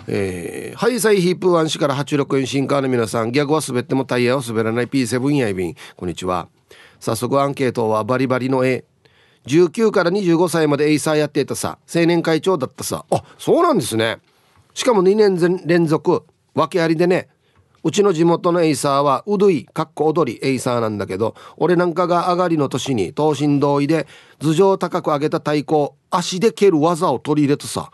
[0.09, 6.49] えー、ハイサイヒープワン氏から86円新カーの皆さんギャグは滑ってもタイヤは滑らない P7 やいびんこんにちは。
[6.99, 8.85] 早速アンケートはバリバリの A
[9.47, 13.05] 19から25歳までエイサーやっていたさ青年会長だったさ。
[13.11, 14.21] あそうなんですね。
[14.73, 16.25] しかも2年連続。
[16.55, 17.29] 訳ありでね
[17.85, 24.07] うちの地元のエイサーはうどいかっこ踊りエイサーなんだけど俺なんかが上がりの年に等身同意で
[24.39, 27.91] 頭上高く上げた太鼓を足で蹴る技を取り入れてさ。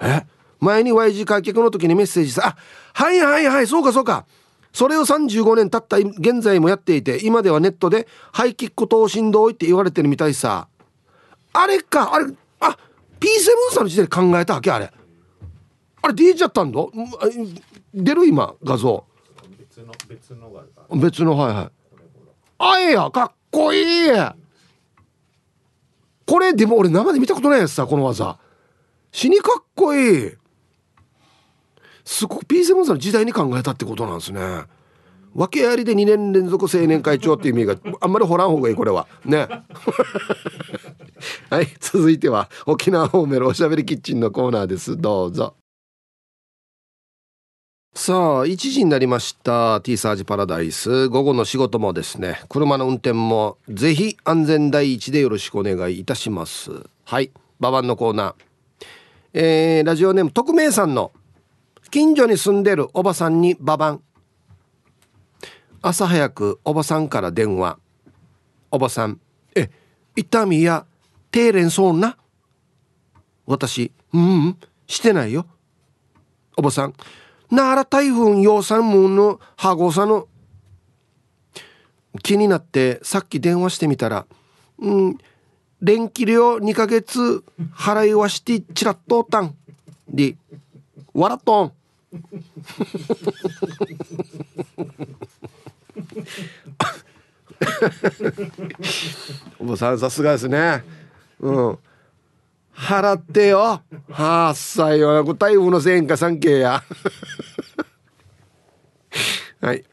[0.00, 0.26] え？
[0.60, 2.56] 前に Y 字開脚の時にメッセージさあ
[2.92, 4.26] はいはいはいそうかそうか。
[4.72, 10.68] それを35年経った現在もやっていて今ではネットでハイキック等身同意って言われてるみたいさ。
[11.52, 12.26] あれかあれ
[12.60, 12.76] あ
[13.20, 14.92] P7 さんの時点で考えたわけあれ。
[16.02, 16.80] あれ DJ ちゃったんだ
[17.94, 19.04] 出る今画像。
[19.58, 20.62] 別の別のが
[20.96, 21.70] 別のはいはい。
[22.58, 24.10] あえやかっこいい。
[26.26, 28.38] これでも俺生で見たことないやつさこの技。
[29.12, 30.32] 死にかっこいい。
[32.04, 34.40] すごく P7 さんの時代に考えたってことなんですね。
[35.34, 39.06] 訳ありで2年連続青年会長っていう意味があんまり掘らん方がいいこれは。
[39.24, 39.48] ね。
[41.50, 44.96] はい続いては沖縄ホーメルおしゃべりキッチンのコーナーです。
[44.96, 45.56] どうぞ
[47.96, 51.08] さあ1時になりました T サージパラダイス。
[51.08, 56.72] 午後の仕事もですね車の運転もぜひ安全第一でよろしくお願いいたします。
[57.04, 57.30] はい
[57.60, 58.34] ババンのコーナー。
[59.32, 61.12] えー、ラジオネーム匿名さんの
[61.92, 64.02] 近所に住んでるおばさんにババン
[65.80, 67.78] 朝早くおばさんから電話。
[68.72, 69.20] おばさん
[69.54, 69.70] え
[70.16, 70.84] 痛みや
[71.30, 72.18] 低連そうな？
[73.46, 75.46] 私うんうんしてないよ。
[76.56, 76.94] おばさん
[77.50, 80.28] なら台風養蚕ムーンのハゴさの
[82.22, 84.26] 気になってさっき電話してみたら
[84.78, 85.18] うん
[85.82, 89.54] 電気料2ヶ月払いはしてチラッとおったん。
[90.08, 90.36] で
[91.12, 91.72] 笑っとん。
[99.58, 100.84] おばさんさすがですね。
[101.40, 101.78] うん
[102.74, 103.80] 払ってよ。
[104.10, 106.82] はっさいよ台風のせいんか三景や。
[109.60, 109.84] はい。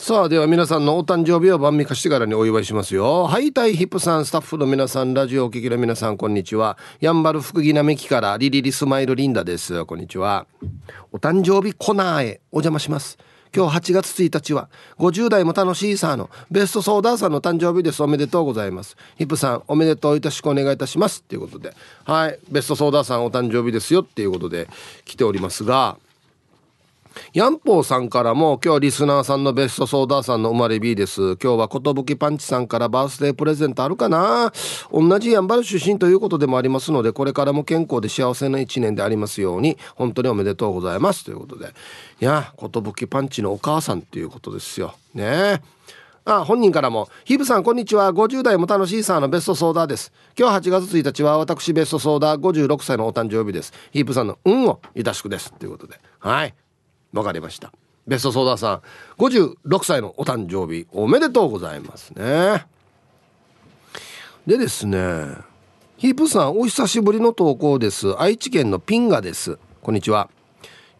[0.00, 3.24] さあでは皆さんのお誕生日を晩味化してからにお祝いしますよ。
[3.24, 6.78] はいたいヒップさんスタッフの皆さんラジオお聞きの皆さんこんにちは。
[7.00, 9.84] やんばる福木並木からリリリスマイルリンダです。
[9.86, 10.46] こんにちは。
[11.10, 13.18] お誕生日コナーへお邪魔します。
[13.54, 18.02] 今日8月1日は50代も楽しいさのベストソーダーさんの誕生日です。
[18.02, 18.96] おめでとうございます。
[19.16, 21.22] ヒップさんおめでとういたしくお願いいたします。
[21.22, 21.74] ということで。
[22.04, 22.38] はい。
[22.50, 24.02] ベストソーダーさんお誕生日ですよ。
[24.02, 24.68] っていうことで
[25.04, 25.96] 来ておりますが
[27.32, 31.36] ヤンポーさんからも今日リスナーさんのベストソーダーさんの生まれ日です。
[31.36, 34.52] 今日は寿パンチさんからバースデープレゼントあるかな？
[34.92, 41.24] 同じやんばる出身ということでもありますのでこれからも健康で幸せな一年でありますように本当におめでとうございます。
[41.24, 41.72] ということで。
[42.20, 44.94] いや寿パンチのお母さんっていうことですよ。
[45.14, 45.24] ね。
[45.24, 45.60] え
[46.24, 48.12] あ本人からも「ヒブさんこんにちは。
[48.12, 50.12] 50代も楽しいさのベストソーダーです。
[50.38, 53.72] 今日8月1日は私ベストソーダー56歳のお誕生日です。
[53.92, 55.54] ヒープさんの運をいたしくです。
[55.54, 55.98] ということで。
[56.18, 56.54] はい。
[57.12, 57.72] わかりました
[58.06, 58.82] ベストソーダさん
[59.18, 62.66] 56歳のお誕生日おめでとうございますね。
[64.46, 65.26] でですね
[65.98, 68.18] ヒープさんお久しぶりの投稿です。
[68.20, 69.58] 愛知県のピンガです。
[69.82, 70.30] こんにちは。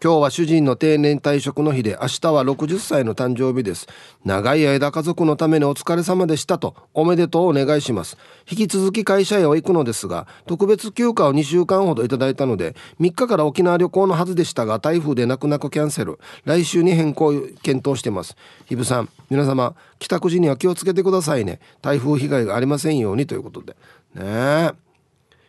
[0.01, 3.89] 今日は主人の定年退職の日で明日は60歳の誕生日です。
[4.25, 8.17] 長い間家族のためにお疲れ様でしたとおめでとうお願いします。
[8.49, 16.21] 引き続き会社へは行くのですが特別休暇を2週間ほどいただいたので3日から沖縄旅行のはずでしたが台風で泣く泣くキャンセル。
[16.45, 17.33] 来週に変更
[17.63, 18.37] 検討してます。
[18.67, 21.59] ひぶさん皆様帰宅時には気をつけてくださいね。
[21.83, 23.73] 台風被害がありませんようにということで
[24.15, 24.71] ねえ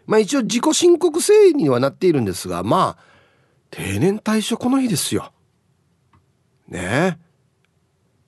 [0.08, 3.09] まあ一応自己申告制にはなっているんですがまあ
[3.72, 5.32] 定年退職の日ですよ。
[6.68, 7.18] ねえ。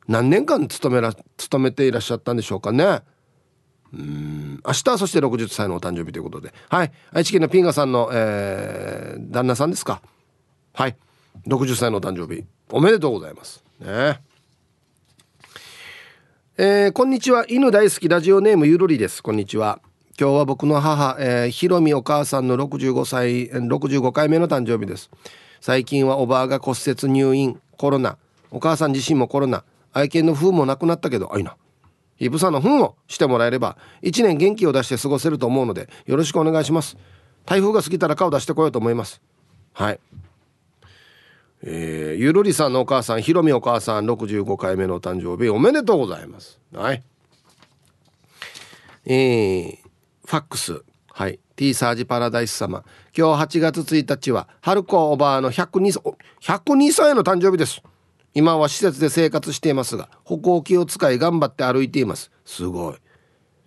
[0.08, 3.02] 何年間勤めら勤めていらっしゃったんでしょうかね。
[3.94, 4.62] うん。
[4.66, 6.54] 明日そして60歳のお誕生日ということで。
[6.70, 6.92] はい。
[7.12, 10.02] 愛知県のピンガさんの、えー、旦那さんですか。
[10.74, 10.96] はい。
[11.48, 12.46] 60歳のお誕生日。
[12.70, 13.64] おめでとうございます。
[13.80, 14.22] ね
[16.58, 17.46] えー、こんにちは。
[17.48, 18.08] 犬大好き。
[18.08, 19.24] ラジオネームゆるりです。
[19.24, 19.82] こんにちは。
[20.22, 25.10] 今日は僕の母、えー、ひろみお母さんの65歳65回目の誕生日です。
[25.60, 28.20] 最近はおばあが骨折入院コロナ。
[28.52, 29.64] お母さん自身もコロナ。
[29.94, 31.58] 愛犬の糞もなくなったけどあいな。
[32.20, 36.98] イブさんの糞をしてもらえれば1年元気を出して過ごせると思うのでよろしくお願いします。
[37.48, 39.24] 台風が過ぎたら顔出してこようと思います。
[39.74, 40.00] はい。
[41.64, 46.60] えー、ゆるりさんのお母さんひろみお母さん65回目の誕生日おめでとうございます。
[46.76, 47.02] はい。
[49.08, 49.81] えー、
[50.32, 50.82] ファックス。
[51.12, 51.42] はい。
[51.58, 52.86] T サージパラダイス様。
[53.14, 57.84] 今日8月1日は春子おばあの102歳102歳の誕生日です。
[58.34, 62.32] 今は施設で生活していますが歩行器を使い頑張って歩いています。
[62.46, 62.96] すごい。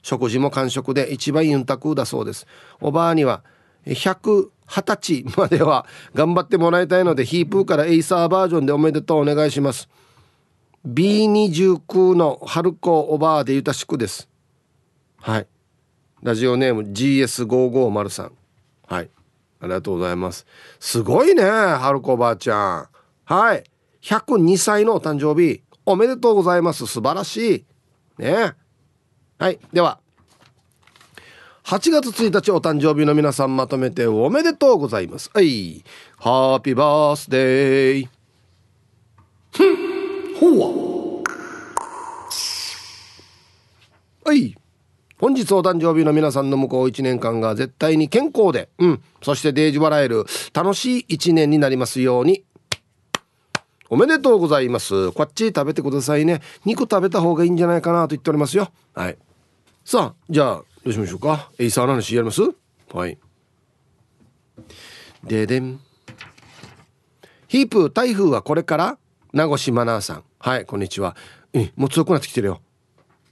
[0.00, 2.46] 食事も完食で一番ユンタクだそうです。
[2.81, 3.44] おばあには
[3.85, 9.90] 120歳までは頑張ってもらいたいのでヒープーからエイサーバージョンでおめでとうお願いします。
[10.87, 14.31] B29 の春子おばあでゆたしくです。
[15.18, 15.46] はい。
[16.24, 18.32] ラジオネーム GS550
[18.88, 19.10] はい。
[19.60, 20.46] ありがとうございます。
[20.80, 22.88] すごいね春子おばあちゃん。
[23.26, 23.64] はい。
[24.00, 26.87] 102歳のお誕生日おめでとうございます。
[26.87, 27.66] 素晴らし
[28.18, 28.22] い。
[28.22, 28.54] ね。
[29.38, 29.58] はい。
[29.74, 30.00] では
[31.64, 35.30] 8月1日お誕生日の皆さんまとめておめでとうございます。
[35.34, 35.84] はい。
[36.16, 38.08] ハッピーバースデー。
[39.52, 39.76] ふん。
[40.37, 41.22] ほわ
[44.24, 44.56] はい。
[45.24, 52.44] 本日お誕生日の皆さんの向こう1年間が絶対に健康で、うん、そしてデージ笑える楽しい1年になりますように。
[53.88, 55.12] おめでとうございます。
[55.12, 56.42] こっち食べてくださいね。
[56.66, 58.70] 肉食べた方がいいんじゃないかなと言っておりますよ。
[58.92, 59.16] はい。
[59.82, 61.50] さあ、じゃあ、どうしましょうか？
[61.58, 62.42] エイサーの話やります？
[62.92, 63.16] はい。
[65.26, 65.80] ででん。
[67.48, 68.98] ヒープ、台風はこれから
[69.32, 70.24] 名越マナーさん。
[70.38, 71.16] はい、こんにちは。
[71.54, 72.60] え、もう強くなってきてるよ。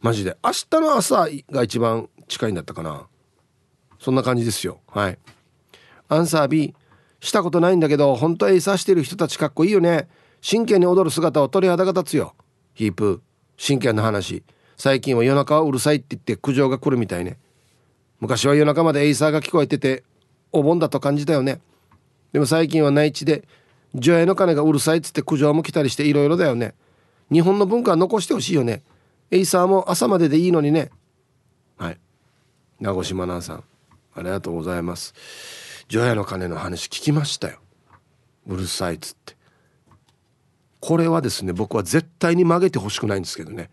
[0.02, 0.36] マジで。
[0.44, 3.06] 明日の朝が一番近いんだったかな。
[3.98, 4.80] そんな感じですよ。
[4.88, 5.18] はい。
[6.08, 6.74] アンサー B。
[7.20, 10.08] したことないんだけど、本当エイサーしてる人たちかっこいいよね。
[10.44, 12.34] 真剣に踊る姿は鳥肌が立つよ
[12.74, 13.22] ヒープ
[13.56, 14.42] 真剣な話
[14.76, 17.38] 最近は夜中はうるさいって言って苦情が来るみたいね
[18.18, 20.02] 昔は夜中までエイサーが聞こえてて
[20.50, 21.60] お盆だと感じたよね
[22.32, 23.46] でも最近は内地で
[23.94, 26.74] 女優の鐘がうるさいっつって苦情も来たりしていろいろだよね
[27.30, 28.82] 日本の文化は残してほしいよね
[29.32, 30.90] エイサーも朝まででいいのにね。
[31.78, 31.98] はい。
[32.78, 33.64] 名越真奈さん
[34.14, 35.14] ありがとうございます。
[35.88, 37.58] 除夜の鐘の話聞きましたよ。
[38.46, 39.34] うるさいっつって。
[40.80, 43.70] これはですね僕は絶対に曲げてほしくないんですけどね。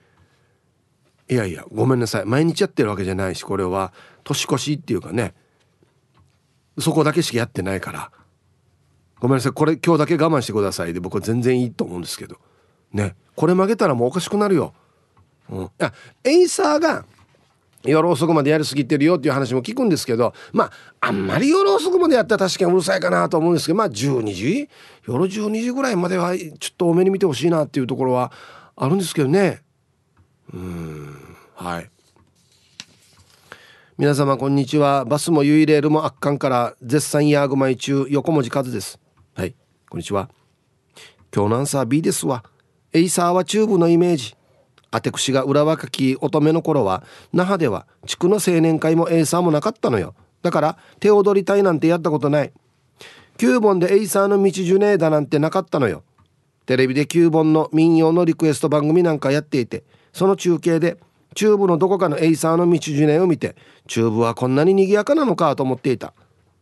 [1.29, 2.25] いやいやごめんなさい。
[2.25, 3.91] 毎日やってるわけじゃないしこれは
[4.23, 5.33] 年越しっていうかね。
[6.79, 8.11] そこだけしかやってないから。
[9.19, 9.51] ごめんなさい。
[9.51, 12.37] これ今日だけ我慢してくださいで僕は全然いいと思うんですけど。
[12.93, 13.17] ね。
[13.35, 14.73] これ曲げたらもうおかしくなるよ、
[15.49, 15.91] うん、あ
[16.23, 17.05] エイサーが
[17.83, 24.69] 夜遅くまでやりすぎてるよっていう話も聞くんですけどまああんまり夜遅くまでやったら確かにうるさいかなと思うんですけどまあ12時？
[25.07, 28.31] 夜12時ぐらいまではちょっと多めに見てほしいなっていうところは
[28.75, 29.61] あるんですけどね。
[30.53, 31.15] うん。
[31.55, 31.89] はい。
[33.97, 35.03] 皆様こんにちは。
[35.05, 38.99] バスもユイレールも朝から絶賛ヤーグマイ中横文字数です。
[39.35, 39.55] はい。
[39.89, 40.29] こんにちは。
[41.33, 42.43] 今日のアンサー B ですわ。
[42.93, 44.35] エイサーはチューブのイメージ。
[44.91, 50.15] あてくしが裏若き乙女の頃は那覇では地区の青年会もエイサーもなかったのよ。
[50.41, 52.51] だから手踊りたいなんてやったことない。
[53.37, 56.03] 旧盆でエイサーの道ジュネーだなんてなかったのよ。
[56.65, 60.97] テレビで旧盆の民謡のリクエスト番組なんかやっていてその中継で
[61.35, 63.55] 中部のどこかのエイサーの道ジュネーを見て
[63.87, 66.13] 中部はこんなに賑やかなのかと思っていた。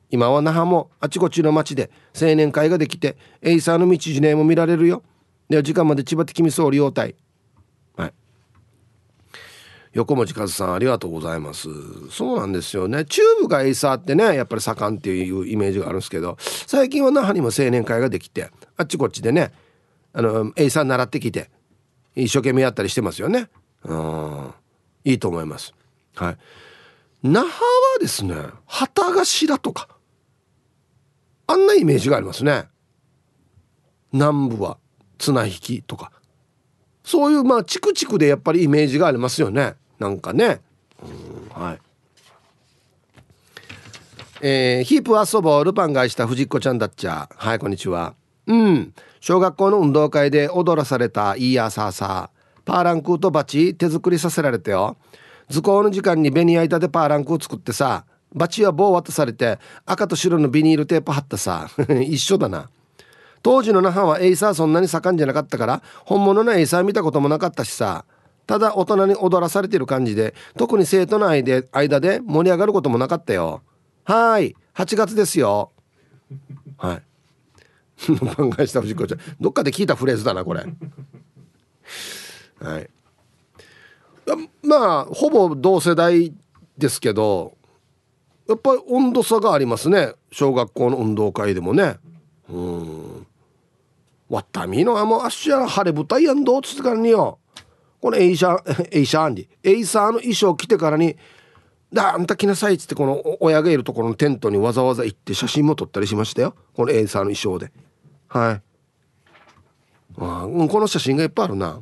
[0.10, 5.04] 今は那覇もあちこちの町で青年会ができてエイサーの道ジュネーも見られるよ。
[5.50, 7.16] では時間までちばてぃくみそーりよーたい
[9.98, 11.70] 横持和さんありがとうございます。
[12.12, 13.04] そうなんですよね。
[13.06, 19.52] チューブがエイサーってねやっぱり盛んっていうイメージがあるんですけど最近は那覇にも青年会ができてあっちこっちでね
[20.14, 21.50] あのエイサー習ってきて
[22.16, 23.50] 一生懸命やったりしてますよね。
[23.86, 24.54] うん。
[25.04, 25.74] いいと思います。
[26.14, 26.38] はい。
[27.24, 27.60] 那覇は
[28.00, 28.36] ですね
[28.68, 29.88] 旗頭とか
[31.48, 32.66] あんなイメージがありますね。
[34.12, 34.78] 南部は
[35.18, 36.12] 綱引きとか。
[37.04, 39.74] そういうまあチクチクでやっぱりイメージがありますよね。
[40.00, 40.62] なんかね。
[41.04, 41.80] うんはい。
[44.42, 47.28] えー、ヒープ遊ぼうルパンが愛した藤子ちゃんだっちゃ。
[47.36, 48.14] はいこんにちは。
[48.46, 48.94] うん。
[49.20, 52.30] 小学校の運動会で踊らされたいいやさあさ
[52.64, 54.98] パーランクーとバチ手作りさせられてよ。
[55.50, 58.06] 図工の時間にベニヤ板でパーランクー作ってさ。
[58.36, 61.70] バチは棒渡されて赤と白のビニールテープ貼ったさ。
[62.06, 62.70] 一緒だな。
[63.42, 68.06] 当時の那覇はエイサーそんなに盛んじゃなかったから本物のエイサー見たこともなかったしさ。
[68.48, 73.62] ただ大人に踊らされてる感じで特に生徒の間で盛り上がることもなかったよ。
[74.06, 74.56] はい。
[74.74, 75.72] 8月ですよ。
[76.78, 77.02] はい。
[78.08, 80.66] 考えした藤子ちゃんどっかで聞いたフレーズだなこれ。
[82.62, 82.90] はい。
[84.64, 86.34] まあほぼ同世代
[86.78, 87.56] ですけど
[88.48, 90.14] やっぱり温度差がありますね。
[90.32, 91.98] 小学校の運動会でもね。
[92.50, 93.28] うん。
[94.30, 97.40] わったみのあもうあっしゃ晴れ舞台やんどっつってからによ。
[98.02, 98.58] このエイシャ
[98.92, 101.16] エイシャーンディエイサーの衣装着てからに
[101.92, 106.54] だあんた来なさいっつってこの親がいるところのテントにわざわざ行って写真も撮ったりしましたよ。
[106.74, 107.72] このエイサーの衣装で。
[108.28, 108.62] はい。
[110.20, 111.82] あこの写真がいっぱいあるな。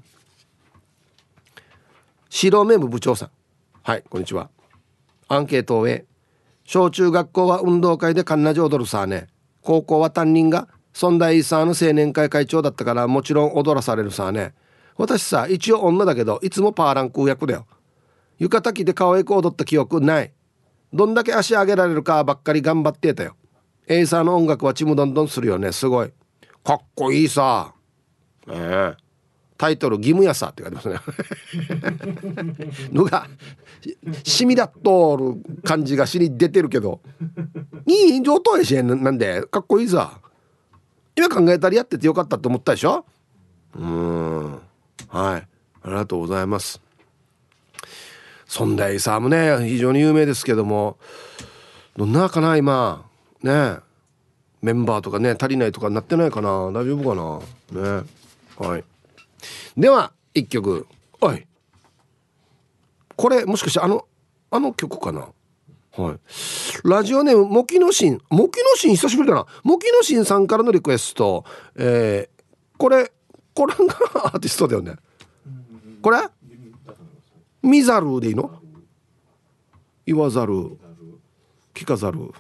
[2.30, 3.30] 白目部部長さん。
[3.82, 4.50] はいこんにちは。
[5.28, 6.06] アンケートをへ
[6.66, 9.28] 小中学校は運動会でカンナジ踊るさね
[9.62, 14.54] 高校は担任が尊大イサーの青年会会長だったからもちろん踊らされるさあね
[14.98, 17.66] 私さ一応女だけどいつもパーラン空役だよ。
[18.38, 20.34] 浴衣着で可愛く踊った記憶ない。
[20.94, 23.36] どんだけ足上げられるかばっかり頑張ってたよ。
[23.88, 25.72] エイサーの音楽はちむどんどんするよね。
[25.72, 26.12] すごい。
[26.64, 27.74] かっこいいさ。
[28.48, 29.06] ええ。
[29.58, 31.00] タイトル「義務やさ」って書いてますね。
[32.92, 33.28] のが
[34.24, 37.02] しみだっとる感じがしに出てるけど。
[37.88, 39.44] いい上等やしなんで。
[39.44, 40.20] かっこいいさ。
[41.16, 43.06] 今考えたらやっててよかったって思ったでしょ。
[43.78, 44.60] うん
[45.10, 45.48] はい。
[45.84, 46.82] ありがとうございます。
[48.48, 50.98] 尊大サーもね非常に有名ですけども
[51.98, 53.06] どんなかな今。
[53.42, 53.78] ね。
[54.62, 56.50] メンバーとかね足りないとかなってないかな。
[56.68, 58.02] 大丈夫かな。
[58.02, 58.04] ね。
[58.58, 58.84] はい。
[59.78, 60.88] では一曲。
[61.22, 61.46] おい。
[63.16, 64.06] これもしかしてあの
[64.52, 65.28] あの曲かな。
[65.98, 66.20] はい。
[66.84, 69.46] ラジオネームモキノシンモキノシン久しぶりだな。
[69.64, 71.46] モキノシンさんからのリクエスト。
[71.76, 73.12] えー、これ
[73.56, 73.84] これが
[74.26, 74.96] アーティストだよね。
[76.02, 76.20] これ？
[77.64, 78.62] 見ざるでいいの？
[80.06, 80.78] 言わざる。
[81.74, 82.32] 聞かざる。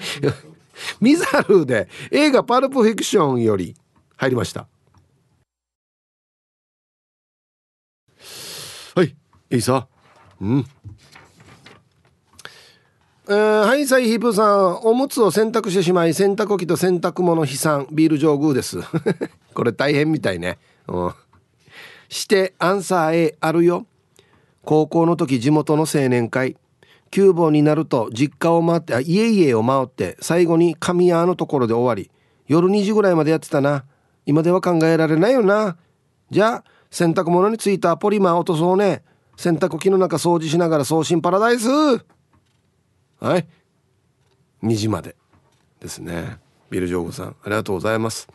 [1.00, 1.88] 見ざるで。
[2.10, 3.76] 映画「パルプフィクション」より
[4.16, 4.66] 入りました。
[8.94, 9.14] はい。
[9.50, 9.88] いいさ。
[10.40, 10.66] うん。
[13.28, 17.88] えー、はいさいヒープさんおむつを洗濯してしまい洗濯機と洗濯物悲惨。
[17.90, 18.78] ビール上宮です。
[19.52, 20.58] これ大変みたいね。
[20.86, 21.12] うん。
[22.08, 23.84] してアンサー A あるよ。
[24.64, 26.56] 高校の時地元の青年会。
[27.10, 32.08] 9本になると実家を回ってあ家々を回って最後に神谷のところで終わり。
[32.46, 33.84] 夜2時ぐらいまでやってたな。
[34.24, 35.76] 今では考えられないよな。
[36.30, 39.02] じゃあ洗濯物についたポリマー落とそうね。
[39.36, 41.68] 洗濯機の中掃除しながら送信パラダイス。
[43.20, 43.46] はい。
[44.62, 45.16] 2時まで
[45.80, 46.38] ですね。
[46.70, 48.28] ビル・ジョーグさんありがとうございます。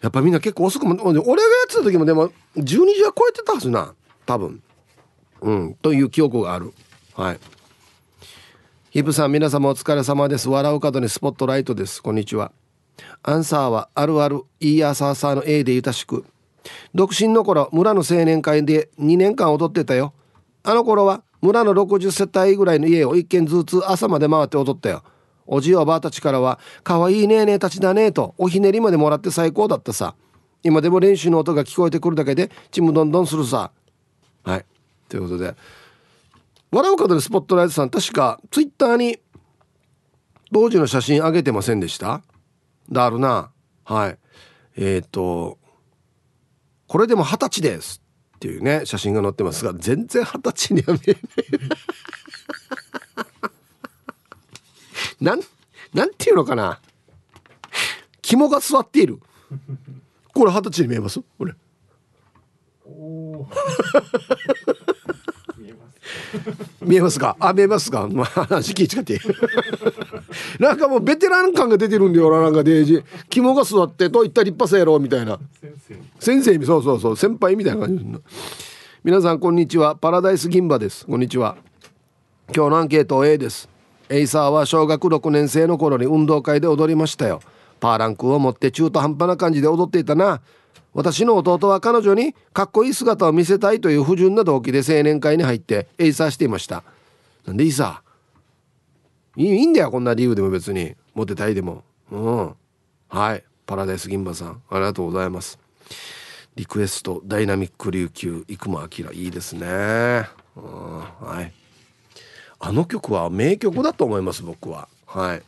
[0.00, 1.24] やっぱみんな結構遅くも俺がや
[1.64, 3.94] ってた時もでも12時は超えてたはずな。
[4.26, 4.62] 多分。
[5.40, 5.74] うん。
[5.74, 6.72] という記憶がある。
[7.14, 7.38] はい。
[8.90, 10.48] ヒプさん皆様お疲れ様です。
[10.48, 12.02] 笑う角にスポットライトです。
[12.02, 12.52] こんにちは。
[13.22, 16.24] アンサーはあるあるいい朝朝の A でゆたしく。
[16.94, 20.14] 独身の頃村の青年会で2年間踊ってたよ。
[20.62, 25.02] あの頃は村の60世帯ぐらいの家を一軒ずつ朝まで回って踊ったよ。
[25.46, 30.14] おじいおばあたちからは「かわいいねえねえたちだね」とおひねりまでもらって最高だったさ。
[30.64, 33.70] 今でも練習の音が聞こえてくるだけでちむどんどんするさ。
[34.42, 34.64] はい。
[35.08, 35.54] ということで
[36.70, 39.18] 笑う方でスポットライトさん確かツイッターに
[40.52, 42.22] 当時の写真上げてませんでした？
[42.90, 43.50] だるな。
[43.84, 44.18] はい。
[44.76, 45.58] えっ、ー、と
[46.88, 48.02] これでも二十歳です。
[48.38, 51.16] っていうね写真が載ってますが全然二十歳には見え
[55.20, 55.40] ない。
[55.92, 56.80] なんていうのかな？
[58.22, 59.18] 肝が座っている。
[60.32, 61.20] これ二十歳に見えます？
[61.36, 61.54] これ。
[66.80, 67.36] 見えますか？
[67.40, 68.08] あ見えますか？
[68.08, 69.20] まあ話聞いちゃって。
[70.58, 73.02] なんかもうベテラン感が出てるんだよなんかデージ。
[73.28, 75.38] 肝が座ってといった立派さやろみたいな。
[76.18, 77.16] 先生そうそうそう。
[77.16, 78.04] 先輩みたいな感じ
[79.04, 79.96] 皆さんこんにちは。
[79.96, 81.06] パラダイス銀馬です。
[81.06, 81.56] こんにちは。
[82.54, 83.68] 今日のアンケート A です。
[84.08, 87.40] エイサーは小学6年生の頃に運動会で踊りましたよ。
[87.78, 90.40] パーランクーを持って中途半端な感じで踊っていたな。
[90.94, 96.82] 私の弟は彼女にかっこいい姿を見せたいという不純な動機で青年会に入ってエイサーしていました。
[97.46, 98.02] なんでいいさ？
[99.36, 100.96] いいんだよこんな理由でも別に。
[101.14, 101.84] モテたいでも。
[102.10, 102.54] うん。
[103.08, 103.44] はい。
[103.66, 105.58] パラダイス銀馬さんありがとうございます。
[106.56, 109.66] リクエストダイナミック琉球生間明いいですね。
[110.56, 110.98] うん。
[111.20, 111.52] はい。
[112.58, 114.88] あの曲は名曲だと思います僕は。
[115.06, 115.42] はい。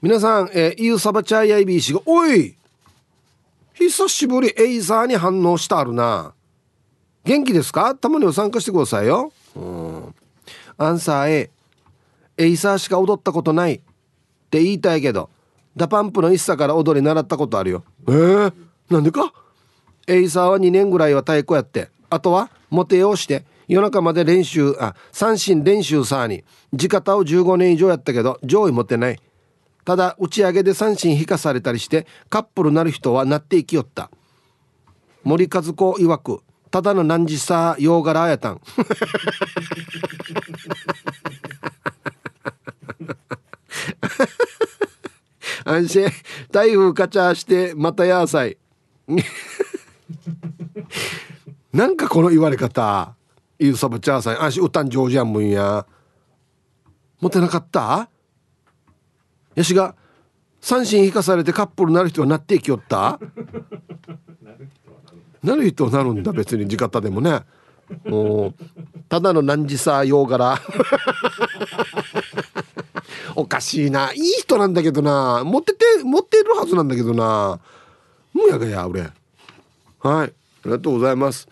[0.00, 2.54] 皆さん、えー、ユサバチャーヤイビー氏が「おい！
[3.88, 6.34] 久しぶりエイサーに反応したあるな。
[7.24, 7.94] 元気ですか？
[7.94, 9.32] たまには参加してくださいよ。
[9.56, 10.14] うん。
[10.76, 11.50] アンサー A
[12.36, 13.80] エイサーしか踊ったことないっ
[14.50, 15.28] て言いたいけど
[15.76, 17.84] ダパンプの一茶から踊り習ったことあるよ。
[18.08, 18.52] えー、
[18.90, 19.32] なんでか？
[20.06, 29.20] エイサーは2年ぐらいは太鼓やってあとはモテようして夜中まで練習あ三振練習さに地方を15年以上やったけど上位持ってない。
[29.90, 34.08] ただ打ち上げで三振引かされたりしてカップルなる人はなっていきよった。
[35.24, 38.60] 森和子曰くただの何時さ洋柄あやたん。
[45.64, 46.06] 安心。
[46.52, 48.58] 台風カチャーしてまたやさい。
[51.72, 53.16] なんかこの言われ方
[53.58, 54.40] ゆうさぶチャーさん。
[54.40, 54.62] 安心。
[54.62, 55.84] 歌ん上手やんむんや。
[57.18, 58.08] 持ってなかった？
[59.60, 59.94] やしが
[60.60, 63.18] 三振引かされてカップルなる人はなっていきよった？
[65.42, 66.32] なる人はなるんだ。
[66.32, 67.42] 別に地方でもね。
[68.10, 68.52] お
[69.08, 70.56] ただの何時さ洋柄
[73.34, 74.12] おかしいな。
[74.12, 75.42] いい人なんだけどな。
[75.44, 77.58] 持ってて持ってるはずなんだけどな。
[78.32, 79.02] むやがや俺。
[79.02, 79.12] はい。
[80.02, 80.26] あ
[80.66, 81.48] りがとうございます。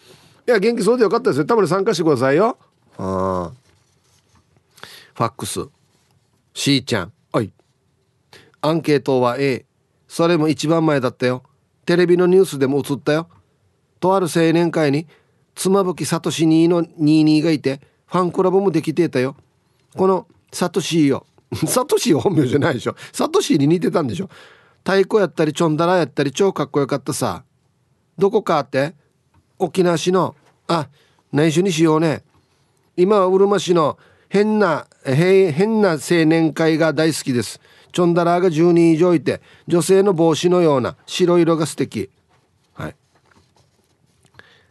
[0.46, 1.44] いや元気そうでよかったですよ。
[1.44, 2.56] たまに参加してくださいよ。
[2.98, 3.50] あ
[5.14, 5.66] ファックス。
[6.54, 7.04] しーちゃん。
[7.04, 7.12] はい
[8.60, 9.66] アンケートは A
[10.06, 11.42] それも一番前だったよ。
[11.84, 13.28] テレビのニュースでも映ったよ。
[14.00, 15.06] とある青年会に
[15.54, 19.36] 妻夫木聡2の22がいてファンクラブもできてたよ。
[19.96, 21.26] このサトシーよ
[21.66, 22.94] サトシー本名じゃないでしょ。
[23.12, 24.28] サトシーに似てたんでしょ。
[24.78, 27.44] 太鼓やったりちょんだらやったり超かっこよかったさ。
[28.16, 28.94] どこかって
[29.58, 30.36] 沖縄市の
[30.66, 30.88] あ
[31.32, 32.22] 内緒にしようね。
[32.96, 33.98] 今はうるま市の
[34.28, 37.60] 変な変な青年会が大好きです。
[37.98, 42.10] チョンダラーが10人以上いて女性の帽子のような白色が素敵。
[42.74, 42.94] はい。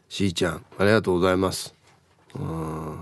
[0.07, 1.75] しーちゃんありがとうございます。
[2.35, 3.01] うん。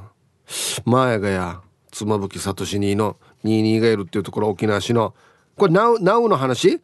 [0.84, 1.62] 前がや
[1.92, 5.14] 妻夫木聡2の22がいるっていうところ沖縄市の。
[5.58, 6.82] これナウナウの話？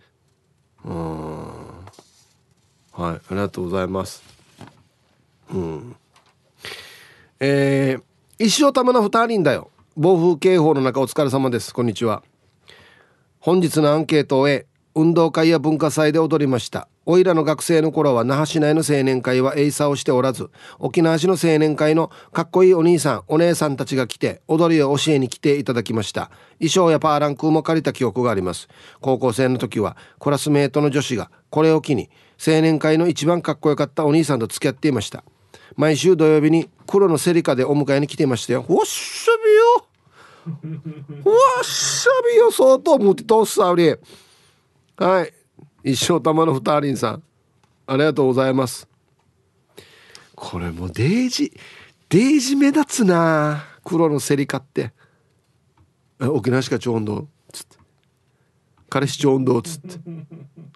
[0.86, 1.39] うん。
[1.42, 4.22] はいありがとうございます。
[5.52, 5.96] うん。
[7.39, 9.72] えー、一生玉の二人だよ。
[9.98, 11.74] 暴風警報の中お疲れ様です。
[11.74, 12.22] こんにちは。
[13.44, 16.88] 本日のアンケートを終え運動会や文化祭で踊りました。
[17.08, 26.30] おいらの学生の頃は那覇市内の青年会はエイサーをしておらず沖縄市の青年会のかっこいいお兄さんお姉さんたちが来て踊りを教えに来ていただきました。
[26.60, 28.68] 衣装やパーランクも借りた記憶があります。
[29.00, 35.24] 高校生の時はクラスメートの女子がこれを機に青年会の一番かっこよかったお兄さんと付き合っていました。
[35.76, 38.66] 毎週土曜日に黒のセリカでお迎えに来ていましたよ。
[38.70, 39.91] おっしゃびよ。
[40.46, 43.96] わっしゃびよ相当持ってとっさおり
[44.98, 45.34] はい。
[45.84, 47.24] 一生玉の二人さん。
[47.88, 48.88] ありがとうございます。
[50.36, 51.52] これもデージ
[52.10, 54.94] デージ目立つな黒のセリカって。
[56.20, 57.78] 沖縄しか超音頭つって。
[58.89, 59.98] 彼氏超音頭つって。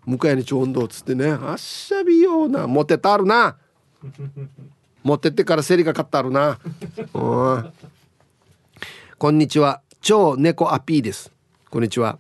[0.08, 1.30] 迎えに超音頭つってね。
[1.32, 2.68] あっしゃびような。
[2.68, 3.58] 持ってたあるな。
[5.04, 6.60] 持ってってからセリが買ったあるな。
[7.14, 7.74] うん
[9.26, 9.82] こんにちは。
[10.02, 11.32] 超猫アピーです。
[11.72, 12.20] こんにちは。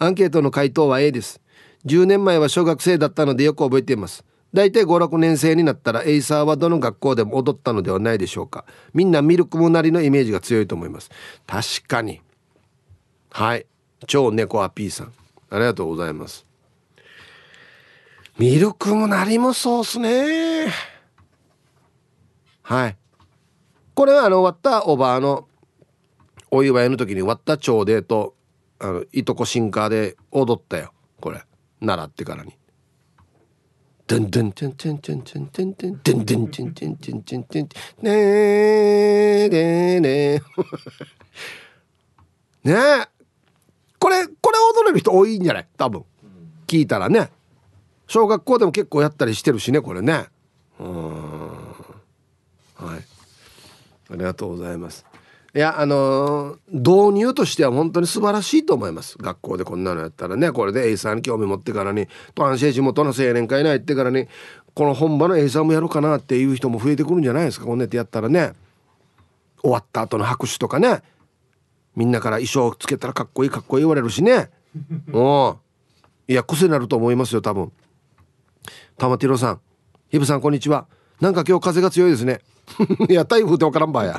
[0.00, 1.40] アンケートの回答は A です。
[1.86, 4.24] 10年前は小学生だったのでよく覚えています。
[4.52, 8.64] だいたい56年生になったらエイサーはどの学校でも踊ったのではないでしょうか。
[8.92, 11.10] みんなミルクムなりのイメージが強いと思います。
[11.46, 12.20] 確かに。
[13.30, 13.66] はい。
[14.08, 15.12] 超猫アピーさん。
[15.48, 16.44] ありがとうございます。
[18.36, 20.72] ミルクムなりもそうっすね。
[22.62, 22.96] はい。
[23.94, 25.46] これはあの終わったおばあの
[26.54, 28.36] お祝いの時に割った朝礼と
[28.78, 31.42] あのいとこシンカーで踊ったよこれ
[31.80, 32.52] 習ってからに。
[34.06, 37.68] ドンドンチンチンチンチンチンチンドンドンチンチンチンチンチン
[38.02, 39.58] ねえね
[39.96, 40.42] えねえ
[42.64, 43.08] ねえ
[43.98, 46.04] これこれ踊れる人多いんじゃない多分
[46.66, 47.30] 聞いたらね
[48.06, 50.26] 小学校でも結構やったりしてるしねこれね
[50.78, 51.48] うん
[52.74, 53.04] はい
[54.10, 55.06] ありがとうございます
[55.54, 59.18] いやあのー、導入としては本当に素晴らしいと思います。
[59.18, 60.50] 学校でこんなのやったらね。
[60.50, 64.28] これで A さんに興味持ってからにトンシェ地元の青年会に入ってからに
[64.72, 67.66] この本場の A さんもやろうかなっていう人も増えてくるんじゃないですか。
[67.66, 68.52] こんなやってやったらね。
[69.60, 71.02] 終わった後の拍手とかね。
[71.96, 74.50] みんなから衣装つけたらかっこいいかっこいい言われるしね。
[75.12, 75.20] う。
[75.20, 75.56] ん
[76.28, 77.70] いや癖になると思いますよ多分。
[78.96, 79.60] 玉ティロさん。
[80.08, 80.86] ヒブさんこんにちは。
[81.20, 82.40] なんか今日風が強いですね。
[83.10, 84.18] いや台風ってわからんばや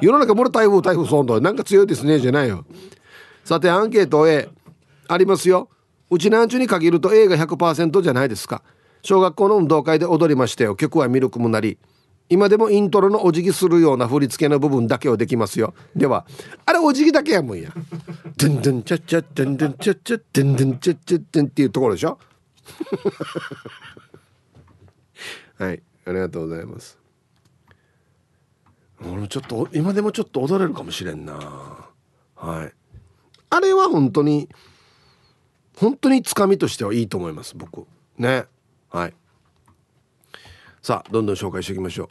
[0.00, 2.64] 世の中もろ台風台風そんどなんか強いですねじゃないよ。
[3.44, 4.48] さてアンケート A
[5.08, 5.68] ありますよ。
[6.10, 8.62] うちなんちゅに限ると A が100%じゃないですか。
[9.02, 10.76] 小学校の運動会で踊りましたよ。
[10.76, 11.78] 曲はミルクもなり
[12.28, 15.74] 今でもイントロのお辞儀するような振り付けの部分だけをできますよ。
[15.96, 16.26] では
[16.64, 17.70] あれお辞儀だけやもんや
[18.38, 22.18] 「ドゥンドゥンチャッチャドゥンドゥンチャッチャドゥンドゥンチャッチャドゥン」っていうところでしょ。
[25.58, 26.99] はいありがとうございます。
[29.04, 31.34] 俺ちょっと今でもちょっと踊れるかもしれんな。
[32.36, 32.72] はい。
[33.50, 34.48] あれは本当に
[35.76, 37.86] 本当につかみとしてはいいと思います僕。
[38.18, 38.44] ね。
[38.90, 39.14] はい。
[40.82, 42.08] さあどんどん紹介していきましょう。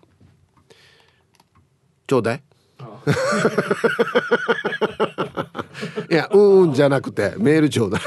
[2.07, 2.43] ちょうだい。
[6.09, 8.01] いやうんじゃなくてメールちょうだい。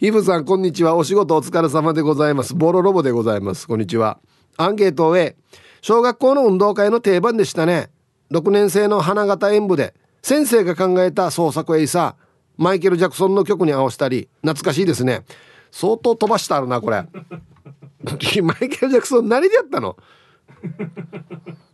[0.06, 0.94] イブさんこんにちは。
[0.94, 2.54] お仕事お疲れ様でございます。
[2.54, 3.66] ボロロボでございます。
[3.66, 4.18] こんにちは。
[4.56, 5.36] アンケートを A
[5.82, 7.90] 小学校の運動会の定番でしたね。
[8.30, 12.24] 6年生の花形演舞で先生が考えた創作エイサー
[12.56, 15.24] マイケル・ジャクソンの曲に合わせたり懐かしいですね。
[15.70, 17.04] 相当飛ばしてあるなこれ。
[18.42, 19.96] マイケル・ジャクソン何でやったの？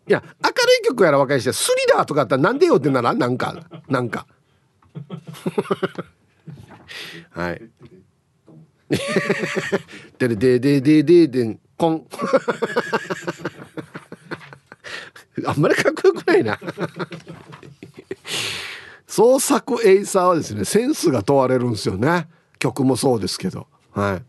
[0.08, 0.34] いや明る
[0.84, 4.26] い曲やら若いしスリラーとかあったらなんでよってならなんかなんか。
[7.30, 7.62] はい。
[10.18, 12.06] でれでででででんこん
[15.44, 16.58] あんまりかっこよくないな。
[19.06, 22.28] 創作エイサーはですねセンスが問われるんですよね。
[22.58, 23.66] 曲もそうですけど。
[23.92, 24.22] はい。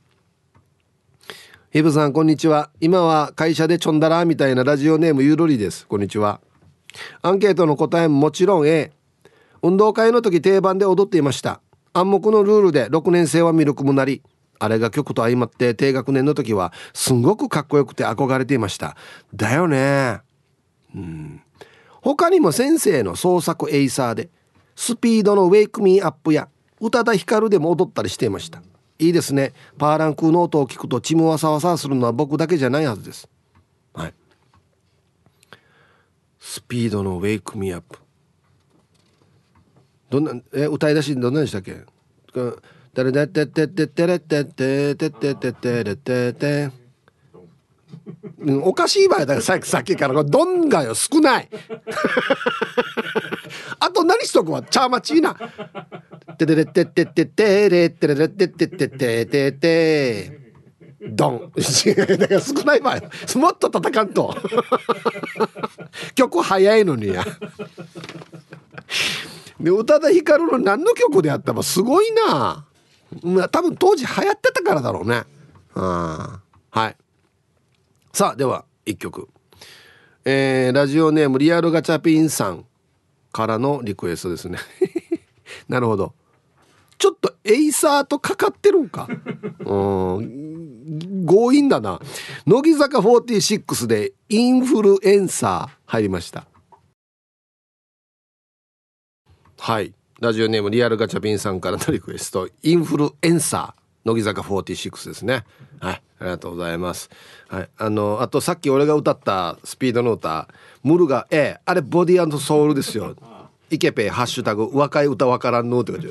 [1.72, 2.70] ヒブさんこんにちは。
[2.80, 5.86] 今は会社でちょんだらみたいなラジオネームゆるりです。
[5.88, 6.42] こんにちは。
[7.22, 8.92] アンケートの答えももちろん A
[9.62, 11.62] 運動会の時定番で踊っていました。
[11.94, 14.22] 暗黙のルールで6年生はミルクムナリ
[14.60, 18.96] あれが曲と相まって低学年の時はすんごくかっこよくて憧れていました。
[19.34, 20.27] だよね。
[20.96, 21.42] うん。
[22.02, 24.30] 他にも先生の創作エイサーで
[24.76, 28.62] スピードの Wake Me Up や宇多田ヒカルでも踊ったりしていました。
[29.00, 29.54] いいですね。
[29.78, 33.30] パーランクーの音を聞くとちむわさわさするのは僕だけじゃないはずです。
[33.94, 34.14] はい。
[36.40, 38.00] スピードの Wake Me Up。
[40.10, 41.84] どんなえ歌い出しどんなでしたっけ？
[42.94, 46.72] テレテテテテテレテテテテテテレ
[48.64, 51.50] おかしい場合だからさっきさっきからどんがよ少ない。
[53.80, 54.62] あと何しとくわ？
[54.62, 55.36] チャーマチーナ
[56.38, 60.40] テレレテテテテレテレレテテテテテテ
[61.02, 61.52] ドン。
[62.18, 63.02] だから少ない場合
[63.38, 64.36] もっと戦んと。
[66.16, 67.26] 曲早いのにや。
[69.60, 72.66] で宇多田ヒカルの何の曲であったかすごいな。
[73.24, 75.24] まあ多分当時流行ってたからだろうね。
[75.76, 76.42] うんは
[76.90, 76.96] い。
[78.14, 79.28] さあでは1曲。
[80.26, 82.66] えー、ラジオネームリアルガチャピンさん
[83.32, 84.58] からのリクエストですね。
[85.70, 86.14] なるほど。
[86.98, 89.08] ちょっとエイサーとかかってるんか？
[89.66, 92.00] うん強引だな。
[92.46, 96.46] 乃木坂46でインフルエンサー入りました。
[99.60, 99.94] はい。
[100.20, 102.50] ラジオネームリアルガチャピンさんからのリクエスト。
[102.64, 103.87] インフルエンサー。
[104.08, 105.44] 乃木坂46ですね。
[105.82, 106.02] はい。
[106.20, 107.10] ありがとうございます。
[107.50, 107.70] はい。
[107.78, 110.48] あのあとさっき俺が歌ったスピードの歌
[110.82, 113.16] ムルが A あれボディソウルですよ。
[113.70, 116.08] イケペハッシュタグ若い歌わからんのって感じ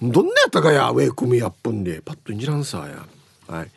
[0.00, 2.00] どんなやったかやウェイクミアップんで。
[2.02, 3.06] パッといんじらんさや
[3.46, 3.70] はい、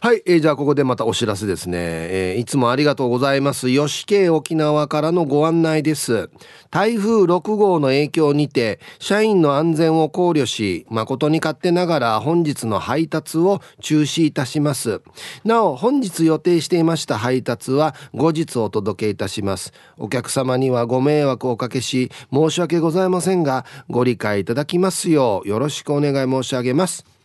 [0.00, 3.68] はいえー、じゃあここでまたお知らせですね、えー、いつもありがとうございます。
[3.68, 6.30] 吉慶沖縄からのご案内です。
[6.70, 15.00] 台風6号の影響にて社員の安全を考慮し誠に勝手ながら本日の配達を中止いたします。
[15.44, 19.72] なお本日予定していました配達は後日お届けいたします。
[19.96, 27.17] お客様にはご迷惑をおかけし申し訳ございませんがご理解いただきますようよろしくお願い申し上げます。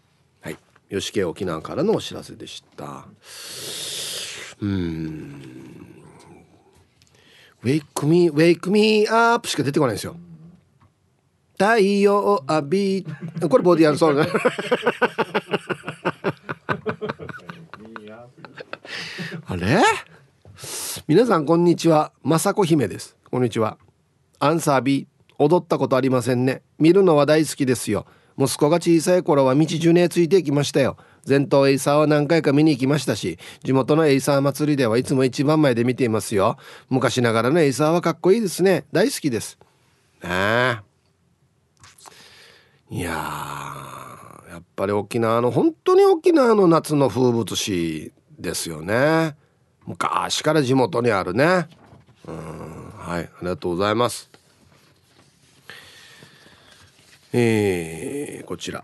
[0.93, 3.05] 吉家沖縄からのお知らせでした。
[4.61, 5.41] うん。
[7.63, 10.15] ウェイクミーウェイクミーアップしか出てこないんですよ。
[11.53, 13.05] 太陽浴び
[13.49, 14.21] これボディアンソング
[19.45, 19.81] あれ？
[21.07, 22.11] 皆さんこんにちは。
[22.25, 23.15] 雅子姫です。
[23.31, 23.77] こんにちは。
[24.39, 25.07] アンサー B
[25.39, 26.61] 踊ったことありませんね。
[26.77, 28.05] 見るのは大好きですよ。
[28.37, 30.97] 息子が小さい頃は道ジュネーついていきましたよ。
[31.27, 36.57] 全島エイサーは何回か見に行きましたし地元のエイサー祭りではいつも一番前で見ていますよ。
[36.89, 38.85] 昔ながらのエイサーはかっこいいですね。
[38.91, 39.57] 大好きです。
[40.23, 40.79] ね
[42.89, 43.09] いや
[44.49, 49.35] やっぱり沖縄の本当に沖縄の夏の風物詩ですよね。
[49.85, 51.67] 昔から地元にあるね。
[52.27, 54.32] うんはいありがとうございます。
[57.33, 58.83] えー、こちら。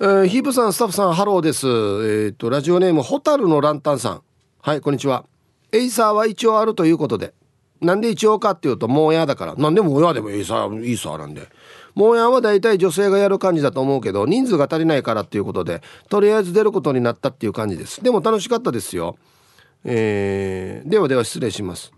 [0.00, 1.66] えー、ヒープさんスタッフさんハローです。
[1.66, 4.22] えっ、ー、とラジオネームホタルのランタンさん。
[4.60, 5.24] はいこんにちは。
[5.72, 7.32] エイサーは一応あるということで。
[7.80, 9.54] なんで一応かっていうともうやだから。
[9.54, 11.48] なんでもやでもエイサーいいさなんで。
[11.94, 18.02] もうやは大体女性がやる感じだと思うけど人数が足りないからっていうことでとりあえず出ることになったっていう感じです。
[18.02, 19.16] でも楽しかったですよ。
[19.84, 21.92] えー、ではでは失礼します。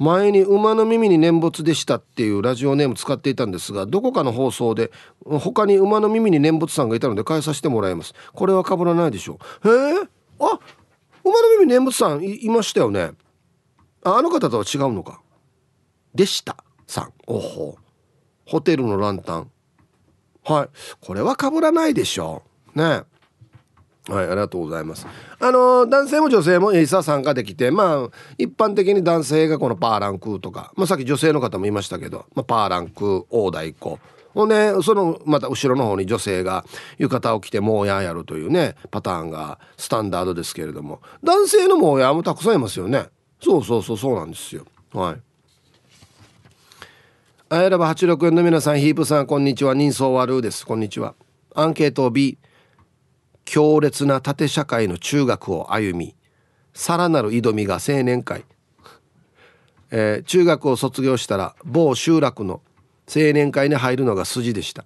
[0.00, 4.90] 前に馬の耳に念仏でしたっていうラジオネーム使っていたんですがどこかの放送で
[5.26, 8.14] 他に馬の耳に念仏さんがいたので返させてもらいます。
[8.32, 9.68] これは被らないでしょう。
[9.68, 10.08] へえ？
[10.40, 10.58] あ
[11.22, 13.10] 馬の耳念仏さんいましたよね。
[14.02, 15.20] ああの方とは違うのか。
[16.14, 17.12] でしたさん。
[17.26, 17.76] おほ。
[18.46, 19.50] ホテルのランタン。
[20.44, 20.68] はい。
[21.02, 22.42] これは被らないでしょ
[22.74, 22.78] う。
[22.78, 23.02] ね。
[24.08, 25.06] はい、ありがとうございます。
[25.38, 33.98] あの男性も女性もエイサー参加できて、まあ一般的に男性がこのパーランクとか、まあさっき女性の方も言いましたけど、まあ、パーランク大太鼓。
[34.32, 36.64] ほんでそのまた後ろの方に女性が
[36.98, 41.00] 浴衣を着てモーヤーやるというねパターンがスタンダードですけれども。
[41.22, 43.06] 男性のモーヤーもたくさんいますよね。
[43.42, 44.64] そうそうそうそうなんですよ。
[44.92, 45.16] はい。
[47.48, 49.74] あやらば86円の皆さんヒープさんこんにちは。
[49.74, 50.64] 人相悪です。
[50.64, 51.14] こんにちは。
[51.54, 52.38] アンケート B
[53.50, 56.14] 強烈な縦社会の中学を歩み
[56.72, 58.44] さらなる挑みが青年会、
[59.90, 62.62] えー、中学を卒業したら某集落の
[63.12, 64.84] 青年会に入るのが筋でした。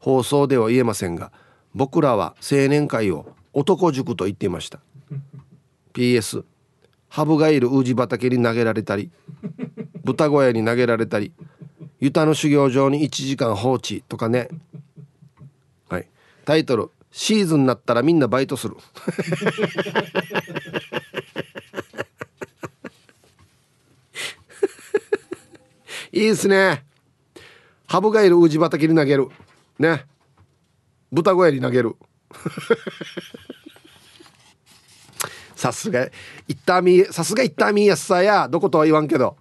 [0.00, 1.30] 放送では言えませんが
[1.72, 4.80] 僕らは青年会を男塾と言っていました。
[5.94, 6.42] PS
[7.06, 9.12] ハブがいる宇治畑に投げられたり
[10.02, 11.32] 豚小屋に投げられたり
[12.00, 14.48] ユタの修行場に1時間放置とかね。
[15.88, 16.08] はい。
[16.44, 18.76] タイトルシーズンになったらみんなバイトする。
[26.12, 26.84] いいですね。
[27.86, 29.28] ハブがいる宇治畑に投げる。
[29.78, 30.06] ね。
[31.12, 31.96] 豚小屋に投げる。
[35.56, 36.10] さすがい
[36.52, 38.48] ったみさすがいったみやすさや。
[38.48, 39.36] どことは言わんけど。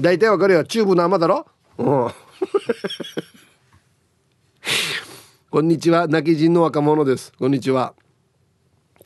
[0.00, 0.64] 大体わかるよ。
[0.64, 1.46] チューブの甘だろ。
[1.78, 2.10] うん。
[5.54, 6.08] こんにちは。
[6.08, 7.32] 今帰仁の若者です。
[7.38, 7.94] こんにちは。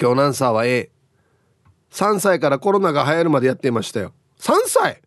[0.00, 4.14] 今日何歳は A3 歳からコロナが流行るまでやっていましたよ。
[4.40, 5.02] 3歳？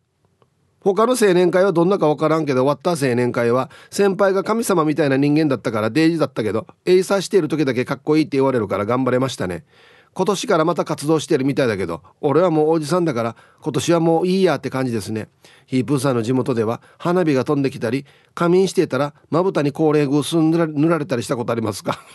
[0.82, 9.66] 他の青年会はどんなか分からんけどわった青年会は先輩が神様みたいな人間だったからデージだったけどエイサーしている時だけかっこいいって言われるから頑張れましたね。
[10.14, 15.30] 今年からまた活動してるみたいだけど俺はもうおじさんだから今年はもういいやって感じですね。
[15.68, 18.06] ヒープーさんの地元では花火が飛んできたり
[18.36, 22.00] 仮眠してたらまぶたに高齢グース塗られたりしたことありますか？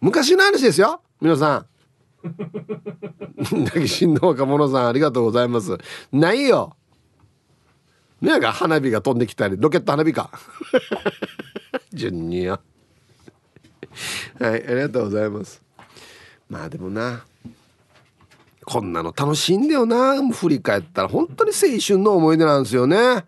[0.00, 1.66] 昔の話ですよ皆さん。
[3.64, 5.76] 泣きしんの若者さんありがとうございます。
[6.12, 6.76] ないよ。
[8.20, 10.30] ねが花火が飛んできたりロケット花火か。
[11.92, 12.60] 順によ
[14.38, 15.62] はいありがとうございます。
[16.48, 17.24] まあでもな
[18.64, 20.16] こんなの楽しいんだよな。
[20.32, 23.24] 振り返ったら本当に青春の思い出なんですよね。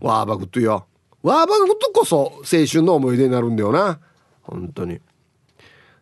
[0.00, 0.86] ワーバグットよ。
[1.22, 3.98] ワーバグットこそ青春の思い出になるんだよな。
[4.42, 5.00] 本当に。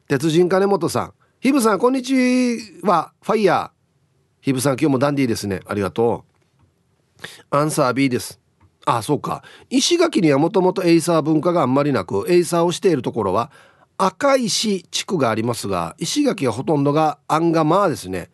[0.09, 1.15] 鉄人金本さん。
[1.41, 3.13] ヒブさんこんにちは。
[3.23, 3.71] ファイヤー。
[4.41, 5.61] ヒブさん今日もダンディーですね。
[5.67, 6.25] ありがと
[7.51, 7.57] う。
[7.57, 8.42] アンサー B です。
[8.85, 9.43] あそうか。
[9.71, 13.51] 石垣にはもともとエイサー文化があんまりなくエイサーをしているところは
[13.97, 18.31] 明石地区がありますが石垣はほとんどがアンガマーですね。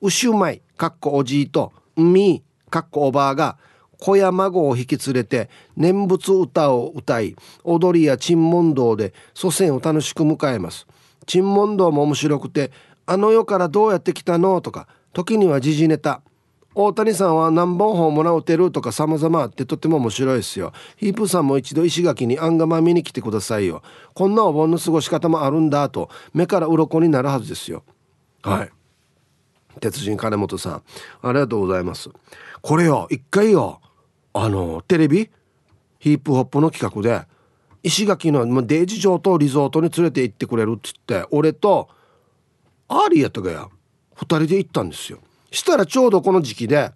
[0.00, 3.58] ウシュマイかっこおじいとンミかっこおばあが
[3.98, 10.86] 子や孫を引き連れて念仏歌を歌い踊りや珍問答で祖先を楽しく迎えます。
[11.26, 12.72] 珍問答も面白くて
[13.04, 14.60] あの世からどうやって来たの？
[14.60, 16.22] とか時には時事ネタ。
[16.74, 20.72] 大谷さんは何本ホームラン打てるとか様々あってとっても面白いですよ。
[20.96, 23.82] ヒープさんも一度石垣にアンガマ見に来てくださいよ。
[24.14, 27.84] こんなお盆の過ごし方もあるんだと目から鱗になるはずですよ。
[28.42, 28.70] はい。
[29.80, 30.82] 鉄人金本さん、
[31.22, 32.10] ありがとうございます。
[32.60, 33.80] これよ、一回よ、
[34.32, 35.30] あの、テレビ
[35.98, 37.26] ヒープホップの企画で、
[37.82, 41.88] 石垣のデイジ城とリゾートに連れて行ってくれるっつって、俺と、
[42.88, 43.68] アーリーやったかや、
[44.14, 45.18] 二人で行ったんですよ。
[45.52, 46.92] したらちょうどこの時期で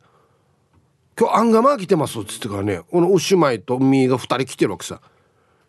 [1.19, 5.01] 「今日アンガマー来てます」っつってからねこの牛舞とミーが2人来てるわけさ。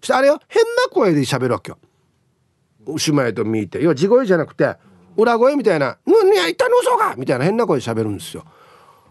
[0.02, 1.78] してあれよ変な声で喋るわけよ。
[2.88, 3.82] 牛舞とミーって。
[3.82, 4.76] 要は地声じゃなくて
[5.18, 8.46] 裏声みたいな「何やいたの嘘か!」みたいな変な声で喋るんですよ。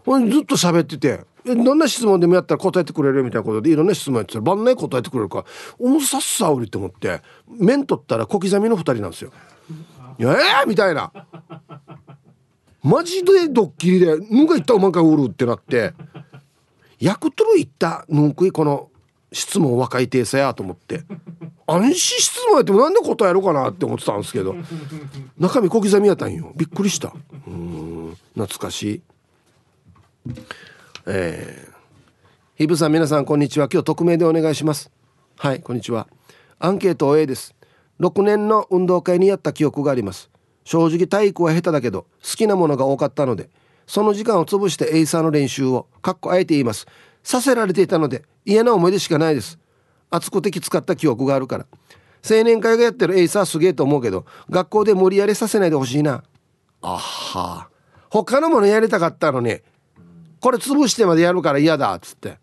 [0.05, 3.23] ずっと喋っててどんな質問でもやったら答えてくれる？
[3.23, 5.45] みたいなことでいろんな質問やってたら晩年答えてくれるから
[5.77, 9.31] 重さっさおりって思って面取ったら小刻みの2人なんですよ。
[10.19, 11.11] えー、みたいな。
[12.87, 15.93] マジでドッキリで「ぬが言ったおまんか売る」ってなって
[17.01, 18.89] ヤクトル行ったぬんくいこの
[19.33, 21.03] 質問若い亭さやと思って
[21.67, 24.55] 安心質問やってもなんで答えるかなって思ってたんですけど
[25.37, 26.53] 中身小刻みやったんよ。
[26.55, 27.13] びっくりした。
[27.45, 30.33] うん懐かしい。
[31.07, 31.73] えー、
[32.55, 33.67] ヒープさん皆さんこんにちは。
[33.69, 34.89] 今日匿名でお願いします。
[35.37, 36.07] はいこんにちは。
[36.57, 37.53] アンケート A です。
[37.99, 40.29] 6年の運動会にやった記憶があります。
[40.67, 43.49] 正直体育は下手だけど好きなものが多かったので
[43.85, 46.87] その時間を潰してエイサーの練習をかっこあえて言います。
[47.23, 49.57] させられていたので嫌な思い出しかないです。
[50.09, 51.65] 暑くてきつかった記憶があるから。
[52.29, 56.21] 青年会がやってるエイサーすげえと思うけど学校で無理やりさせないでほしいな。
[56.81, 57.69] あは。
[58.09, 59.61] 他のものやりたかったのに
[60.41, 62.39] これ潰してまでやるから嫌だっつって。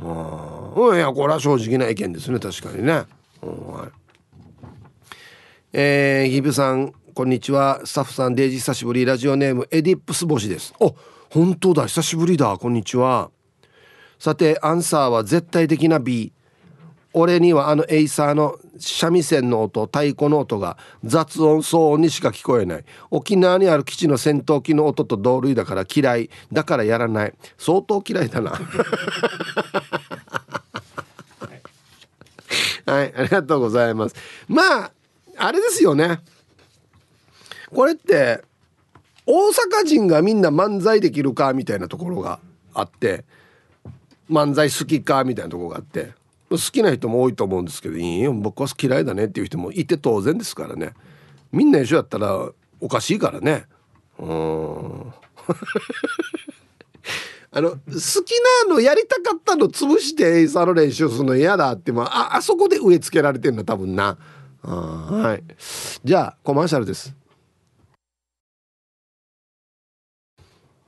[0.00, 0.96] うん。
[0.96, 3.06] いやこれは正直な意見ですね確かにね、はい。
[5.72, 7.80] えー、ヒープさんこんにちは。
[7.82, 9.06] スタッフさんデージ久しぶり。
[9.06, 10.74] ラジオネームエディップス星です。
[10.78, 10.94] お
[11.30, 11.86] 本当だ。
[11.86, 12.58] 久しぶりだ。
[12.58, 13.30] こんにちは。
[14.18, 16.34] さてアンサーは絶対的な B
[17.14, 22.84] 俺にはあのエイサーの三味線の音太鼓の音が雑音騒音にしか聞こえない。
[23.10, 26.28] 沖縄にある基地の戦闘機の音と同類だから嫌い。
[26.52, 27.34] だからやらない。
[27.56, 28.50] 相当嫌いだな。
[32.84, 33.14] はい。
[33.16, 34.16] ありがとうございます。
[34.48, 34.92] まあ
[35.38, 36.20] あれですよね。
[37.76, 38.42] これって
[39.26, 42.40] 大阪人がみんな漫才できるかみたいなところが
[42.72, 43.26] あって
[44.30, 46.14] 漫才好きかみたいなところがあって
[46.48, 50.94] 好きな人も多いと思うんですけどいいよ僕は嫌いだねっていう人もいて当然ですからね。
[51.52, 52.48] みんな一緒やったら
[52.80, 53.66] おかしいからね。
[54.20, 54.26] うん。
[57.52, 57.76] あの好
[58.24, 58.32] き
[58.66, 64.16] なのやりたかったの潰してエイサーの練習するの嫌だってああそこで植え付けられてんの多分な。
[64.62, 65.44] はい。
[66.02, 67.14] じゃあコマーシャルです。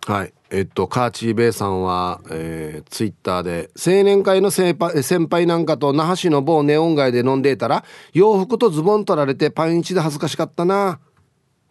[0.08, 0.32] はい。
[0.48, 7.84] えっとカーチーベイさんは、えー、ツイッターで青年会の先輩先輩なんかと那覇市の某ネオン街で飲んでいたら
[8.14, 10.98] 洋服とズボン取られてパンイチで恥ずかしかったな。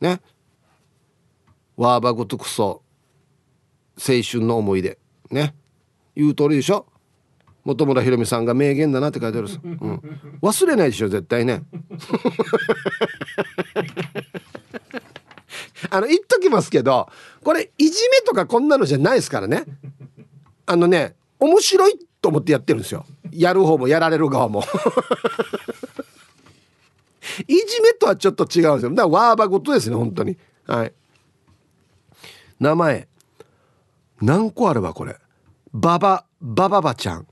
[0.02, 0.22] ね。
[1.78, 2.84] ワーバグとクソ
[3.98, 5.00] 青春の思い出。
[5.32, 5.56] ね。
[6.16, 6.86] 言う通りでしょ。
[7.66, 10.02] 本村ひろみさんが名言だなって書いてある、うん、
[10.44, 11.64] 忘れないでしょ絶対ね。
[15.90, 17.10] あの言っときますけど
[17.44, 19.66] これいじめとかこんなのじゃないですからね。
[20.66, 23.06] あのね面白いと思ってやってるんですよ。
[23.32, 24.64] やる方もやられる側も。
[27.48, 28.90] いじめとはちょっと違うんですよ。
[28.90, 30.38] だからワーバことですね本当に。
[30.66, 30.94] はい。
[32.60, 33.08] 名前。
[34.22, 35.16] 何個あればこれ。
[35.74, 37.28] バババババちゃん。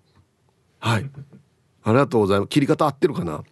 [0.79, 1.09] はい。
[1.83, 2.49] ありがとうございます。
[2.49, 3.43] 切り方合ってるかな？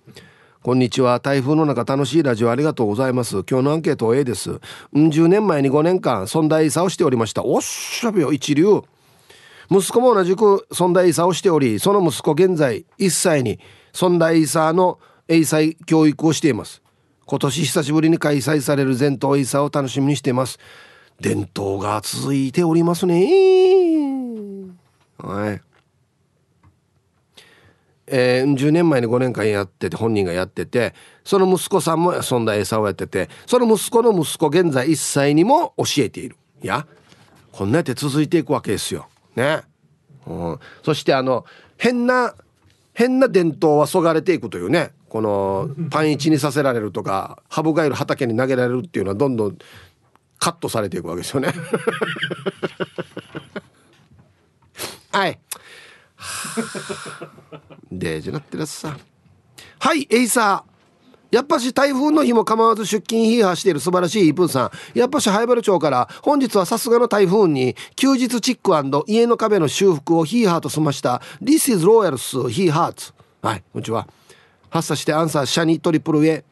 [0.63, 1.19] こんにちは。
[1.19, 3.43] 台風の中楽しいラジオありがとうございます。
[3.43, 4.61] 今日のアンケート A です。
[4.93, 7.43] 10年前に5年間、存在差をしておりました。
[7.43, 8.79] おっしゃべよ、一流。
[9.69, 13.59] 息子も同じく存在差をしており、その息子現在1歳に
[13.91, 16.81] 存在差の英才教育をしています。
[17.25, 20.59] 今年久しぶりに開催される全頭エイサーを楽しみにしています。
[21.19, 23.27] 伝統が続いておりますね。
[25.17, 25.61] はい。
[28.15, 30.93] えー、10年前に5年間やってて本人がやってて
[31.23, 36.35] その息子さんもそんな餌をやっててその息子の息子現在1歳にも教えている。
[36.61, 36.85] いや
[37.51, 39.07] こんなやって続いていくわけですよ。
[39.35, 39.61] ね、
[40.27, 41.43] うん、そしてあの
[41.77, 42.35] 変な
[42.93, 44.91] 変な伝統はそがれていくというね。
[45.09, 49.57] このパン一にさせられるとかハブガエル畑に投げられるっていうのはどんどん
[50.39, 51.53] カットされていくわけですよね。
[55.13, 55.39] はい。
[57.91, 58.97] デージなってるさ
[59.79, 60.73] はいエイサー
[61.33, 64.71] やっぱし台風の日も構わず出勤ヒーハーしている素晴らしいイープンさん。
[64.97, 73.13] やっぱし灰原町から本日はさすがの台風に休日チック家の壁の修復をヒーハーと済ました This is Royals ヒーハーツ。
[73.41, 74.07] はい、こんにちは。
[74.69, 76.43] 発作してアンサーシャニトリプル A。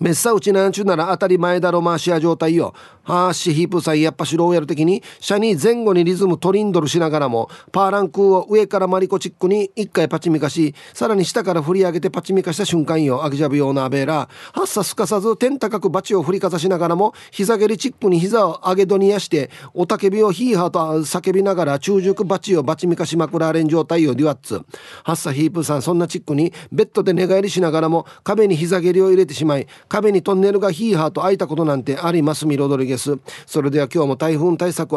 [0.00, 2.74] めっさうちなんちゅうなら当たり前だろマーシア状態よ。
[3.04, 13.24] はーしヒープさんやっぱしローヤル的にシャニー前後にリズムトリンドルしながらもパーランクーを上からマリコチックに一回パチミカしさらに下から振り上げてパチミカした瞬間よ。
[13.24, 14.06] アギジャブ用のアベー。
[14.06, 24.14] ラはっさすかさず天高くバチを振りかざしながらも膝蹴りチックに膝を上げどにやしておたけびをヒーハーと叫びながら中熟バチをバチミカしまくられん状態よ。
[24.14, 24.60] デュアッツ。
[25.04, 33.18] はっさヒープさんそんなチックにベッドで寝返りしながらも壁に膝蹴りを入れてしまい壁にトンネルがヒーハーと開いたことなんてありますミロドリゲス。
[33.46, 34.92] それでは今日も台風対策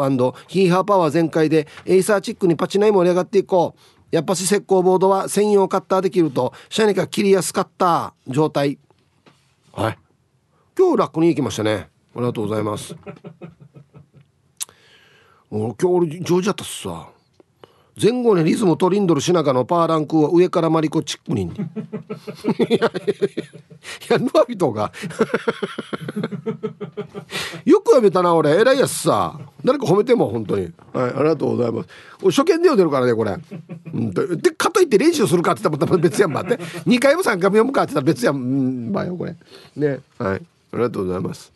[0.48, 3.80] ヒーハーパワー全開でエイサーチックにパチナイ盛り上がっていこう。
[4.10, 8.14] やっぱし石膏ボードは専用カッターできるとシャニが切りやすかった。
[8.28, 8.78] 状態。
[9.72, 9.98] はい。
[10.78, 11.88] 今日楽に行きましたね。
[12.14, 12.94] ありがとうございます。
[15.50, 17.08] 今日俺上手やったっすさ
[18.00, 21.44] 前後にリズムトリンドルしながのパーランクは上からマリコチックに。
[21.44, 22.90] いやい
[24.10, 24.92] やぬわびとが。
[27.64, 28.50] よくやめたな俺。
[28.50, 29.40] 偉いやつさ。
[29.64, 30.70] 誰か褒めても本当に。
[30.92, 31.88] はいありがとうございます。
[32.24, 33.34] 初見で読んでるからねこれ。
[33.94, 36.56] うんでかといって練習するかって言ったら別やんばって。
[36.86, 39.34] 2回も3回も読むかって言ったら別やんばよこれ。
[39.74, 40.00] ね。
[40.18, 40.42] はい
[40.72, 41.50] ありがとうございます。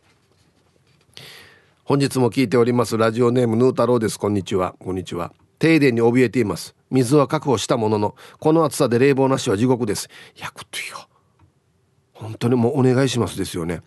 [1.85, 2.97] 本日も聞いております。
[2.97, 4.19] ラジオネームヌー太郎です。
[4.19, 4.75] こんにちは。
[4.79, 5.33] こんにちは。
[5.61, 6.75] 停電に怯えています。
[6.91, 10.09] 水は確保したもののこの暑さで冷房なしは地獄です。
[10.37, 11.07] やくとよ。
[12.13, 13.83] 本当にもうお願いしますですよね。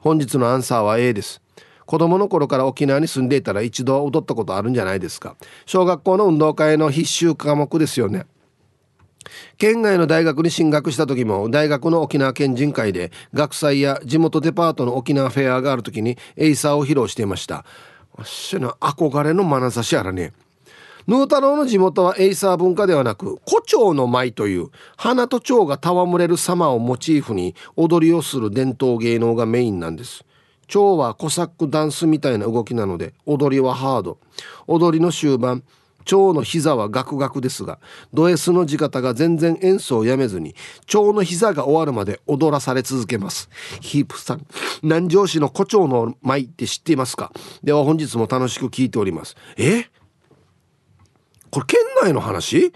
[0.00, 1.40] 本日のアンサーは A です。
[1.86, 5.36] 子供の頃から沖縄に住んでいたら一度踊ったことあるんじゃないですか。
[5.66, 8.26] 小学校の運動会の必修科目ですよね。
[9.58, 17.66] 県外の大学に進学した時も大学の沖縄県人会で学祭や地元デパートの沖縄フェアがある時にエイサーを披露していました。
[18.16, 20.32] わしの憧れの眼差しやらね
[21.06, 30.24] ヌー太郎の地元はエイサー文化ではなく胡蝶の舞という花と蝶が戯れる様をモチーフに踊りをする伝統芸能がメインなんです。
[30.66, 34.18] 蝶はコサックダンスみたいな動きなので踊りはハード。
[34.66, 35.64] 踊りの終盤
[36.04, 37.78] 蝶の膝はガクガクですが
[38.14, 40.54] ド S の地方が全然演奏をやめずに
[40.86, 43.50] 蝶の膝が終わるまで踊らされ続けます。
[43.80, 44.46] ヒープさん
[44.82, 47.32] 南城市の胡蝶の舞って知っていますか？
[47.62, 49.36] では本日も楽しく聞いております。
[49.56, 49.86] え？
[51.50, 52.72] これ県内の話？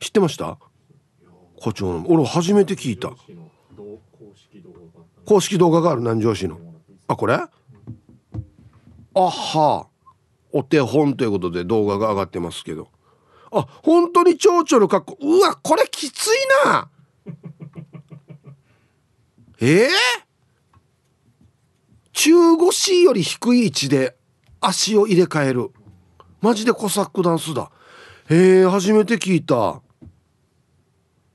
[0.00, 0.58] 知ってました？
[1.56, 2.04] 胡蝶の。
[2.08, 3.12] 俺初めて聞いた。
[5.24, 6.00] 公式動画がある。
[6.00, 6.58] 南城市の。
[7.08, 7.34] あこれ？
[7.34, 7.50] あ
[9.14, 9.88] は。
[10.52, 12.88] お手本ということで動画が上がってますけど。
[13.50, 15.18] あ本当に蝶々の格好。
[15.20, 16.30] うわこれきつい
[16.66, 16.90] な。
[19.60, 19.86] え？
[19.86, 19.88] ー、
[22.12, 24.16] 中腰より低い位置で
[24.60, 25.70] 足を入れ替える。
[26.44, 27.70] マジでコサックダンスだ。
[28.28, 29.56] へえ初めて聞いた。
[29.66, 29.80] あ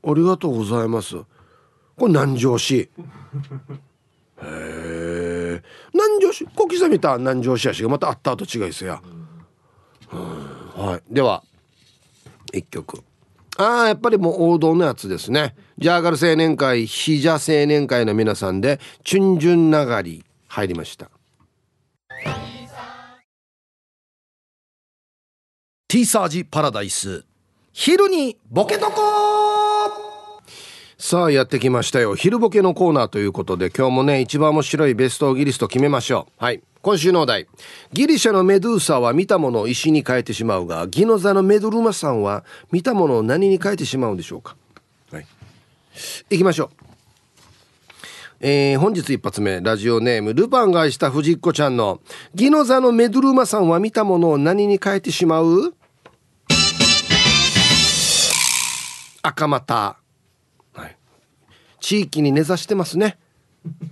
[0.04, 1.16] りがとうございます。
[1.16, 1.26] こ
[2.02, 2.76] れ南城市。
[2.78, 2.92] へ
[4.44, 6.46] え南城市？
[6.56, 9.02] 小刻みた南城市足がまたあったと違いですや、
[10.12, 11.14] はい。
[11.14, 11.44] では
[12.54, 13.04] 一曲。
[13.58, 15.56] ああやっぱりもう王道のやつですね。
[15.80, 21.10] ジャーガル青年会ヒジャ青年会の皆さんで「チュンジュンナガリ」入りました。
[25.92, 27.26] ティーサージパラダイス。
[27.74, 29.02] 昼にボケとこ
[31.00, 32.14] さあやってきましたよ。
[32.14, 36.44] 昼ボケのコーナーということで今日もね一番面白いベストギリスト決めましょう。
[36.44, 36.62] はい。
[36.84, 37.48] 今週のお題。
[37.92, 44.56] ギリシャのメドゥーサは見たものを石に変えてしまうがギノザのメドルマさんは見たものを何に変えてしまうんでしょうか。
[45.12, 45.26] はい。
[46.30, 46.70] 行きましょう。
[48.42, 49.60] えー、本日一発目。
[49.60, 52.00] ラジオネームルパンが愛した藤子ちゃんの
[52.36, 55.74] ギノザのメドルマさんは見たものを何に変えてしまう？
[59.30, 59.98] 赤股、
[60.74, 60.98] はい、
[61.80, 63.18] 地域に根ざしてますね。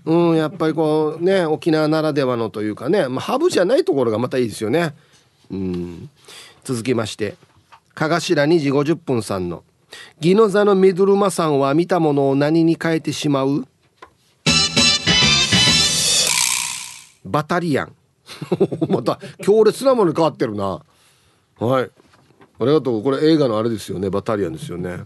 [0.06, 4.96] うんやっぱりこうね沖縄ならではのというかね、まあ、ハブじゃないところがまたいいですよね。
[5.52, 6.10] うん。
[6.64, 7.36] 続きまして
[7.94, 9.64] かがしら2時50分さんの
[10.20, 13.68] 「ギノザのミドルマさんは見たものを何に変えてしまう?」
[17.26, 17.94] バタリアン。
[18.90, 20.82] また強烈なものに変わってるな。
[21.60, 21.92] はい。
[22.60, 24.10] ありがとうこれ映画のあれですよね。
[24.10, 24.99] バタリアンですよね、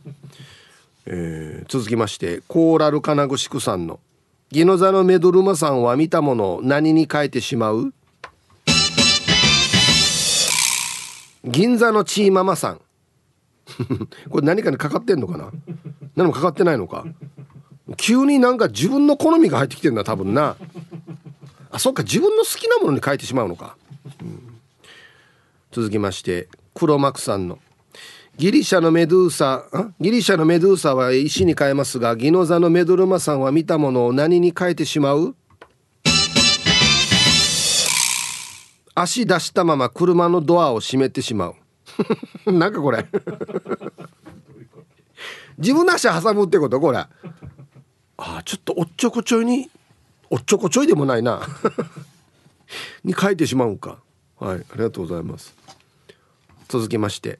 [1.06, 4.00] えー、続きましてコーラル金具宿さんの
[4.52, 7.94] 「ギノザのメドルマさんは見たものを何に変えてしまう?」
[11.44, 12.82] 銀座のチーママさん。
[14.30, 15.50] これ何かにかかってんのかな？
[16.16, 17.06] 何もかかってないのか？
[17.98, 20.56] 急になんか自分の好みが入ってきてるんだ多分な。
[21.72, 23.78] あそっか自分の好きなものに変えてしまうのか、
[24.22, 24.60] うん、
[25.72, 27.60] 続きまして黒幕さんの。
[28.38, 29.66] ギリシャのメドゥーサ
[30.00, 35.36] ギリシャのメドゥーサは石に変えますがギノザのメドルマさんは見たものを何に変えてしまう？
[38.96, 41.56] 足出したまま車のドアを閉めてしまう。
[42.52, 43.06] なんかこれ。
[45.58, 46.80] 自分の足挟むってこと？
[46.80, 46.98] これ。
[47.00, 47.10] あ
[48.18, 49.70] あちょっとおっちょこちょいに
[50.30, 51.42] おっちょこちょいでもないな。
[53.04, 53.98] に書いてしまうんか。
[54.40, 55.54] はいありがとうございます
[56.72, 57.40] 続きまして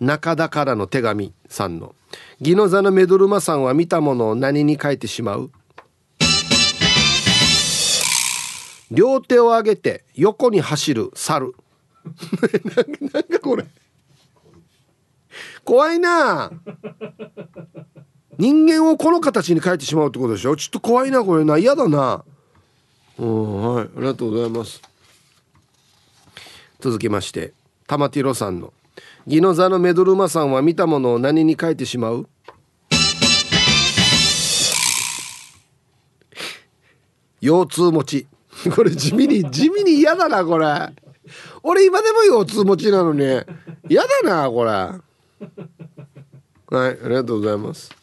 [0.00, 1.94] 中田からの手紙さんの
[2.42, 5.50] 「ギノザのメドルマさんは見たものを何に書いてしまう?」
[8.90, 11.54] 両手を上げて横に走る猿。
[13.12, 13.66] なんかこれ。
[15.64, 16.52] 怖いな。
[18.38, 20.54] 人間をこの形に変えてしまうってことでしょ？
[20.54, 21.56] ちょっと怖いなこれな。
[21.58, 22.22] 嫌だな。
[23.18, 23.84] うんはい。
[23.84, 24.80] ありがとうございます。
[26.78, 27.54] 続きまして
[27.86, 28.72] 玉ティロさんの
[29.26, 32.28] 「ギノザのメドルマさんは見たものを何に書いてしまう?」
[37.40, 38.26] 腰痛持ち。
[38.74, 40.66] これ地味に地味に嫌だなこれ。
[41.62, 43.22] 俺今でも腰痛持ちなのに。
[43.88, 44.70] 嫌だなこれ。
[44.70, 44.92] はい
[46.70, 47.94] ありがとうございます。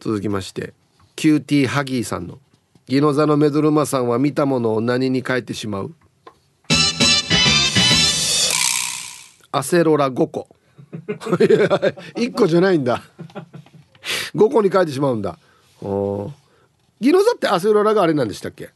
[0.00, 0.72] 続きまして
[1.16, 2.38] キューティーハギーさんの
[2.86, 5.94] 「ギノザのメドルマさんは見たものを何に書いてしまう?」
[9.52, 10.48] アセロラ5個。
[11.06, 13.02] 1個じゃないんだ。
[14.34, 15.38] 5個に書いてしまうんだ。
[15.80, 18.70] ギノザってアセロラがあれなんでしたっけ？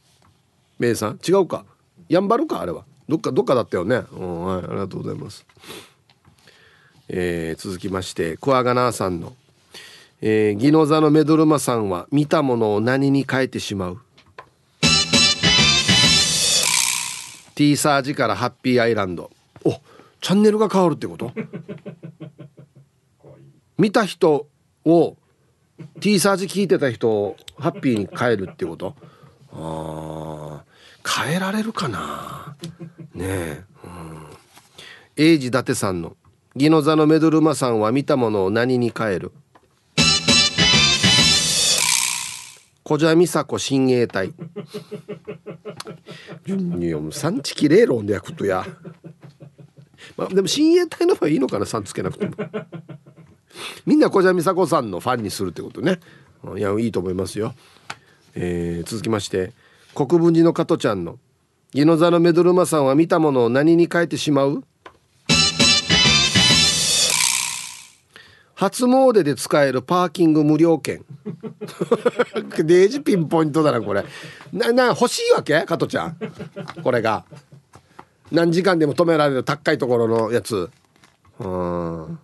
[0.79, 1.19] メイさん？
[1.27, 1.65] 違うか。
[2.09, 2.85] やんばるかあれは。
[3.09, 3.95] どっかどっかだったよね。
[3.95, 4.05] はい。
[4.69, 5.45] ありがとうございます。
[7.09, 9.33] えー、続きましてクワガナーさんの
[10.21, 13.99] 「えー、ギノザのメドルマさんは見たものを何に変えてしまう?」
[17.55, 19.31] ティーサージからハッピーアイランド。
[20.21, 21.31] チャンネルが変わるってこと？
[23.77, 24.47] 見た人
[24.85, 25.17] を
[25.99, 28.95] T サージ聞いてた人をハッピーに変えるってこと？
[29.53, 30.63] あ
[31.25, 32.55] 変えられるかな？
[33.13, 34.25] ねえ、うん、
[35.15, 36.17] 英治伊達さんの
[36.55, 39.31] 「ギノザのメドルマさんは見たものを何に変える?」
[42.83, 44.27] 小蛇美佐子親衛隊。
[44.29, 44.31] い
[46.89, 48.65] やもう産地きれい論で焼くとや
[50.17, 52.33] まあでも親衛隊の方がいいのかなさんつけなくても。
[53.85, 55.99] みんな小蛇美佐子さんのファンにするってことね。
[56.57, 57.55] いやいいと思いますよ、
[58.35, 59.51] えー、続きまして
[59.95, 61.17] 国分寺の加トちゃんの
[61.73, 64.63] 「ギノザのメドルマさんは見たものを何に変えてしまう?」
[68.55, 71.05] 初詣で使えるパーキング無料券。
[72.57, 74.03] デージピンポイントだなこれ。
[74.51, 75.61] なな欲しいわけ？
[75.61, 76.17] 加トちゃん。
[76.83, 77.23] これが
[78.31, 80.69] 何時間でも止められる高いところのやつ。
[81.39, 82.19] うん。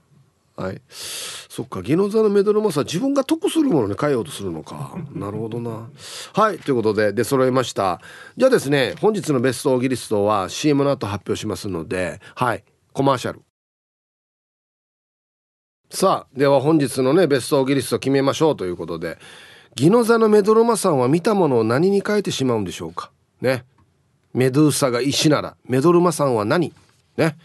[0.56, 0.82] はい。
[0.90, 4.96] そっかギノザのメドルマさ自分が得するものに変えようとするのか。
[5.14, 5.90] なるほどな。
[6.34, 8.02] はいということで出揃いました。
[8.38, 13.42] じゃあですね本日のベストオーギリストは CM の後発表しますのではいコマーシャル。
[15.90, 19.20] さあでは本日のねベストオーギリスト決めましょうということで
[19.76, 23.12] ギノザのメドルマさんは見たものを何に変えてしまうんでしょうか。
[23.42, 23.66] ね。
[24.34, 26.74] メドゥーサが石ならメドルマさんは何？
[27.18, 27.38] ね。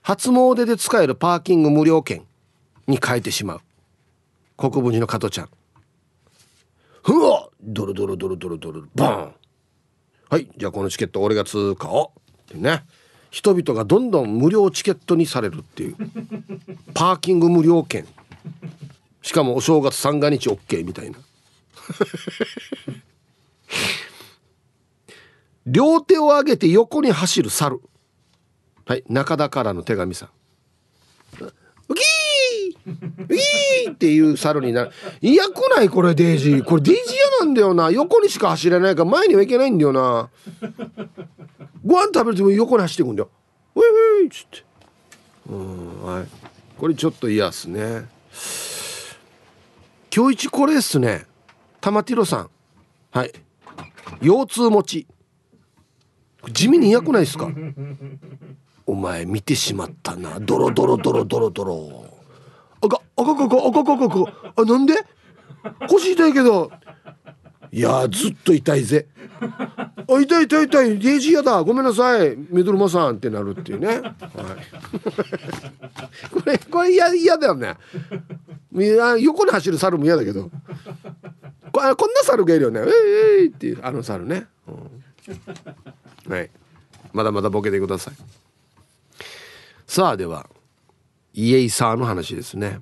[0.00, 2.22] 初詣で使えるパーキング無料券
[2.86, 3.60] に変えてしまう。
[4.56, 5.48] 国分寺の加トちゃん。
[7.02, 9.32] ふわドロドロドロドロドロバーン！
[10.30, 12.12] はいじゃあこのチケット俺が通過を。
[12.42, 12.84] ってね。
[13.30, 15.96] 人々がどんどん無料チケットにされるっていう。
[16.94, 18.06] パーキング無料券。
[19.22, 21.18] しかもお正月三が日 OK みたいな。
[25.66, 27.80] 両手を上げて横に走る猿。
[28.84, 30.28] はい中田からの手紙さん。
[31.88, 32.90] ウキー！
[32.90, 34.90] ウキーっていう猿になる。
[35.20, 36.64] 嫌くないこれデイジー。
[36.64, 37.90] これデイジー嫌なんだよな。
[37.90, 40.30] 横にしか走れないから前にはいけないんだよな。
[41.84, 43.30] ご飯食べるとも横に走っていくんだよ。
[43.74, 44.64] ウィウィっつって。
[45.48, 46.26] うんはい。
[46.76, 48.08] これちょっと嫌っすね。
[50.14, 51.26] 今日一これっすね。
[51.80, 52.50] 玉ティロさん。
[53.12, 53.32] はい。
[54.20, 55.06] 腰痛持ち。
[56.50, 57.48] 地味に嫌くないですか？
[58.86, 60.40] お前見てしまったな。
[60.40, 62.04] ドロドロドロドロドロ。
[62.80, 64.94] あかあかかかあかかかかあなんで？
[65.88, 66.70] 腰痛いけど。
[67.70, 69.06] いやずっと痛いぜ。
[69.40, 70.98] あ痛い痛い痛い。
[70.98, 71.62] デイジーやだ。
[71.62, 72.36] ごめんなさい。
[72.50, 74.02] メドルマさんってなるっていうね、はい、
[76.30, 77.76] これこれ嫌嫌だよね。
[79.20, 80.44] 横に走る猿も嫌だけど。
[80.44, 80.50] こ
[81.72, 82.80] こんな猿がいるよね。
[82.80, 82.88] えい
[83.42, 84.74] えいっていうあの猿ね、うん、
[86.28, 86.50] はい。
[87.12, 88.14] まだまだボケてください。
[89.86, 90.48] さあでは
[91.34, 92.80] イエイサーの話ですね。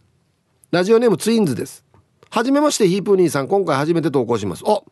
[0.71, 1.85] ラジオネームツインズです。
[2.31, 3.49] はじめましてヒープーニーさん。
[3.49, 4.65] 今回初めて投稿します。
[4.65, 4.85] お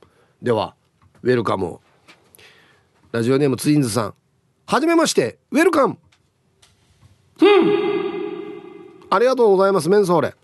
[0.43, 0.75] では
[1.23, 1.81] ウェルカム
[3.13, 4.15] ラジオネームツインズさん。
[4.67, 5.99] はじめましてウェルカム。
[9.11, 10.35] ありがとうございますメンソーレ。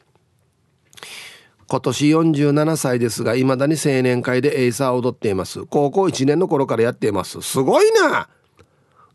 [1.74, 5.66] 今年47歳ですが未だに青年会でエイサーを踊っています。
[5.66, 7.42] 高校1年の頃からやっています。
[7.42, 8.28] すごいな！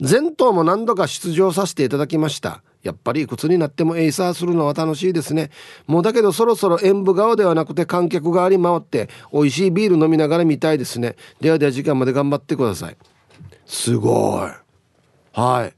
[0.01, 2.61] 前頭も何度か出場させていただきました。
[2.83, 5.51] やっぱりいくつになってもエイサーするのは楽しいですね。
[5.87, 11.15] もうだけどそろそろ演舞側ではなくて観客側に回って美味しいビール飲みながら見たいですね。
[11.39, 12.97] ではでは時間まで頑張ってください。
[13.65, 15.39] すごい。
[15.39, 15.73] はい。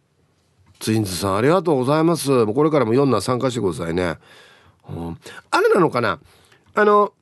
[0.79, 2.31] ツインズさんありがとうございます。
[2.31, 4.17] もうこれからも4な参加してくださいね、
[4.89, 5.17] うん、
[5.51, 6.19] あれなのかな？
[6.73, 7.13] あの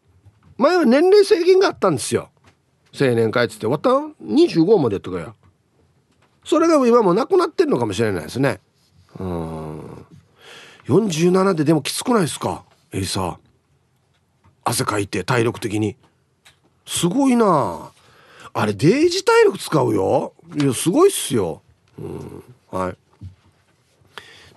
[0.58, 2.30] 前は年齢制限があったんですよ。
[2.94, 3.68] 青年会っつって。
[3.68, 3.90] 終わった
[4.24, 5.34] ？25までやったかや
[6.44, 8.60] それが今もなくなってるのかもしれないですね。
[9.20, 10.06] うん。
[10.86, 12.64] 47ででもきつくないですか？
[12.92, 13.40] エイサー
[14.64, 15.96] 汗かいて体力的に。
[16.86, 17.92] すごいな。
[18.54, 20.34] あれデージ体力使うよ。
[20.60, 21.62] いやすごいっすよ、
[22.00, 22.98] うん、はい。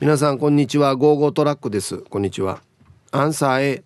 [0.01, 0.97] 皆さんこんにちは。
[0.97, 1.99] ゴーゴートラックです。
[1.99, 2.63] こんにちは。
[3.11, 3.85] アンサー A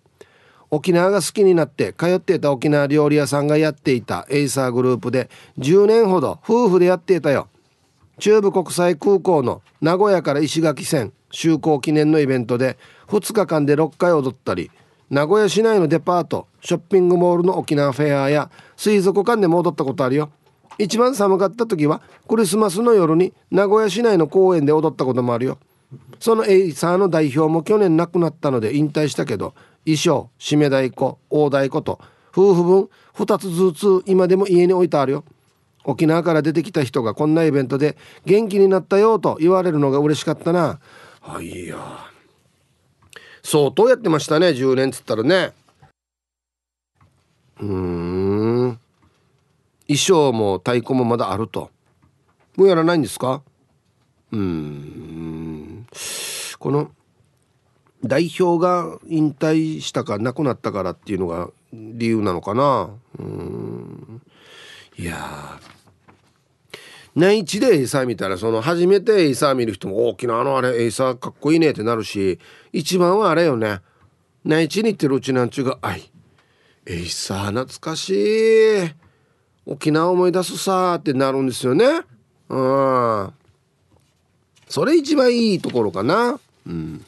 [0.69, 5.29] 沖縄が好きになって通っていた沖縄料理屋さんがやっていたエイサーグループで
[5.59, 7.47] 10年ほど夫婦でやっていたよ。
[8.19, 12.77] 中部国際空港の名古屋から石垣線就航記念のイベントで
[13.07, 14.71] 2日間で6回踊ったり
[15.09, 20.31] 名古屋市内のデパートショッピングモールの沖縄フェアや水族館でも踊ったことあるよ。
[20.79, 25.57] 一番寒かった時はクリスマスの夜に名古屋市内の公園で踊ったこともあるよ。
[26.19, 29.53] そのエイサーの代表も去年亡くなったので引退したけど
[29.87, 31.99] 衣装締め太鼓大太鼓と
[32.31, 35.23] 夫婦分2つずつ今でも家に置いてあるよ。
[35.85, 37.95] 沖縄から出てきた人がこんなイベントで
[38.25, 40.81] 元気になったよと言われるのが嬉しかったな。
[41.21, 41.77] あいや
[43.41, 45.53] 相当やってましたね10年っつったらね。
[47.61, 48.79] うん。
[49.87, 51.71] 衣装も太鼓もまだあると。
[52.57, 53.41] もうやらないんですか？
[54.33, 55.87] うん。
[56.59, 56.91] この
[58.03, 62.89] 代表が引退したか亡くなったからっていうのが理由なのかな。
[63.19, 64.21] うん。
[64.97, 65.59] いや
[67.15, 72.39] 内地でエイサー見たらその初めてエイサー見る人も大きなあのあれエイサーかっこいいねってなるし
[72.73, 73.81] 一番はあれよね。
[74.45, 76.11] 内地に行ってるうちなんちゅうが「あい
[76.85, 78.91] エイサー懐かしい。
[79.65, 81.85] 沖縄思い出すさ」ってなるんですよね。
[82.49, 83.33] うん。
[84.69, 86.39] それ一番いいところかな。
[86.67, 87.05] うん。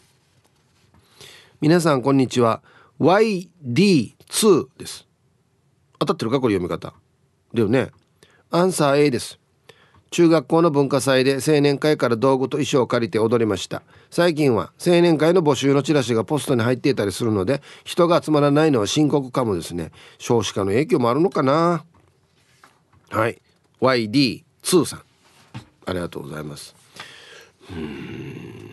[1.62, 2.62] 皆さんこんにちは。
[3.02, 5.06] YD2 です。
[6.00, 6.40] 当たってるか？
[6.40, 6.94] これ読み方。
[7.54, 7.90] だよね。
[8.50, 9.40] アンサー A です。
[10.10, 13.84] 中学校の文化祭で青年会から道具と衣装を借りて踊りました。
[14.10, 19.92] 最近は青年会の募集のチラシがポストに入っていたりするので人が集まらないのは深刻かもですね。
[20.18, 21.84] 少子化の影響もあるのかな。
[23.10, 23.42] はい。
[23.82, 25.02] YD2 さん。
[25.86, 26.74] ありがとうございます。
[27.70, 28.69] うん。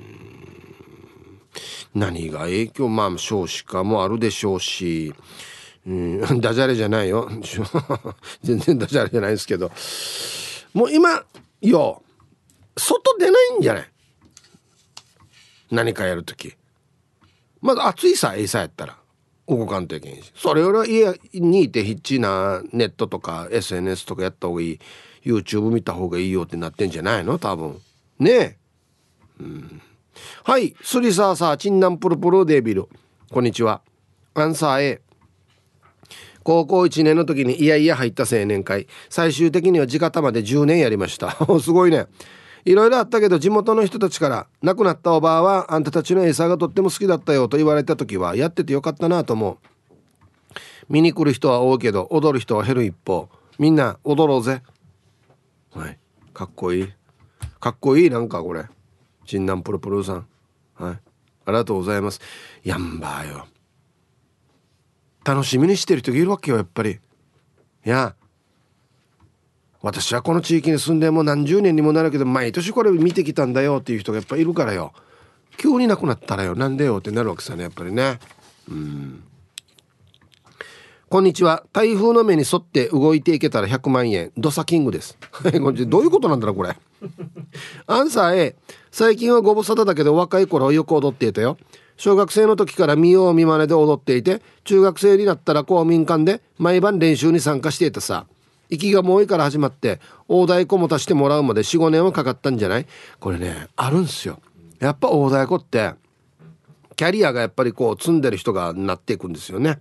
[1.98, 2.88] 何が影響？
[2.88, 5.14] まあ少子化もあるでしょうし、
[5.86, 7.26] うん、ダジャレじゃないよ。
[8.44, 9.72] 全然ダジャレじゃないですけど。
[10.74, 11.24] もう今
[11.62, 12.02] よ
[12.76, 13.90] 外出ないんじゃない？
[15.70, 16.52] 何かやる時
[17.62, 18.98] まだ暑いさえいさやったら。
[19.48, 20.32] 動かんといけんし。
[20.36, 24.80] それよりは家にいてヒッチなネットとか SNS とかやった方がいい。
[25.24, 27.38] YouTube 見た方がいいよってなってんじゃないの？
[27.38, 27.80] 多分。
[28.18, 28.56] ねえ。
[29.40, 29.80] うん。
[30.44, 30.74] はい。
[30.82, 32.88] スリサーサーチンナンプルプルデビル。
[33.30, 33.82] こんにちは。
[34.34, 35.02] アンサー A
[36.42, 38.86] 高校1年の時にいやいや入った青年会。
[39.08, 41.36] 最終的には地方まで10年やりました。
[41.60, 42.06] すごいね。
[42.64, 49.66] いろいろあったけど地元の人たちから亡くなったおばあはあんたたちの餌がとっても好きだったよと言われた時はやっててよかったなと思う。
[50.88, 53.28] 見に来る人は多いけど踊る人は減る一方。
[53.58, 54.62] みんな踊ろうぜ。
[55.74, 55.98] はい。
[56.32, 56.88] かっこいい。
[57.58, 58.66] かっこいいなんかこれ。
[59.26, 60.26] チンナンプルプルさん。
[60.74, 60.98] はい。
[61.46, 62.20] ありがとうございます。
[62.64, 63.46] やんばーよ。
[65.24, 66.92] 楽しみにしてる人がいるわけよやっぱり。
[66.92, 66.98] い
[67.88, 68.14] や。
[69.82, 74.92] 私はこの地域に住んでもう何十年にもなるけど毎年これ見てきたんだよっていう人がやっぱいるからよ。
[75.56, 76.54] 急になくなったらよ。
[76.54, 78.18] なんでよってなるわけさねやっぱりね。
[78.68, 79.22] うん。
[81.08, 81.62] こんにちは。
[81.72, 84.32] 台風の目に沿って動いていけたら100万円。
[84.36, 85.16] ドサキングです。
[85.86, 86.76] どういうことなんだろうこれ。
[87.86, 88.56] アンサー A
[88.98, 91.58] 最近はご無沙汰だけど若い頃はよく踊っていたよ。
[91.98, 98.24] 小学生の時から見よう見まねで踊っていて中学生になったら公民館で毎晩練習に参加していたさ。
[98.70, 102.86] 息がもういから始まって大太鼓も足してもらうまで45年はかかったんじゃない？
[103.20, 104.40] これねあるんすよ。
[104.78, 105.92] やっぱ大太鼓って
[106.96, 109.78] キャリアがやっぱりこう積んでる人がなっていくんですよね。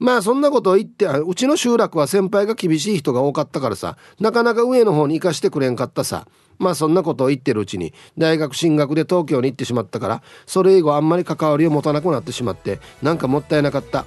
[0.00, 6.26] まあそんなことを言ってうちの集落は先輩が厳しい人が多かったからさなかなか上の方に行かしてくれんかったさ。
[6.58, 14.04] まあそんなことを言ってるうちに大学進学で東京に行ってしまったからそれ以後あんまり関わりを持たなくなってしまってなんかもったいなかった。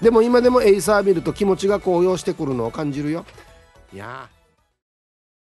[0.00, 3.24] でも今でもエイサー見ると気持ちが高揚してくるのを感じるよ。
[3.94, 4.28] いや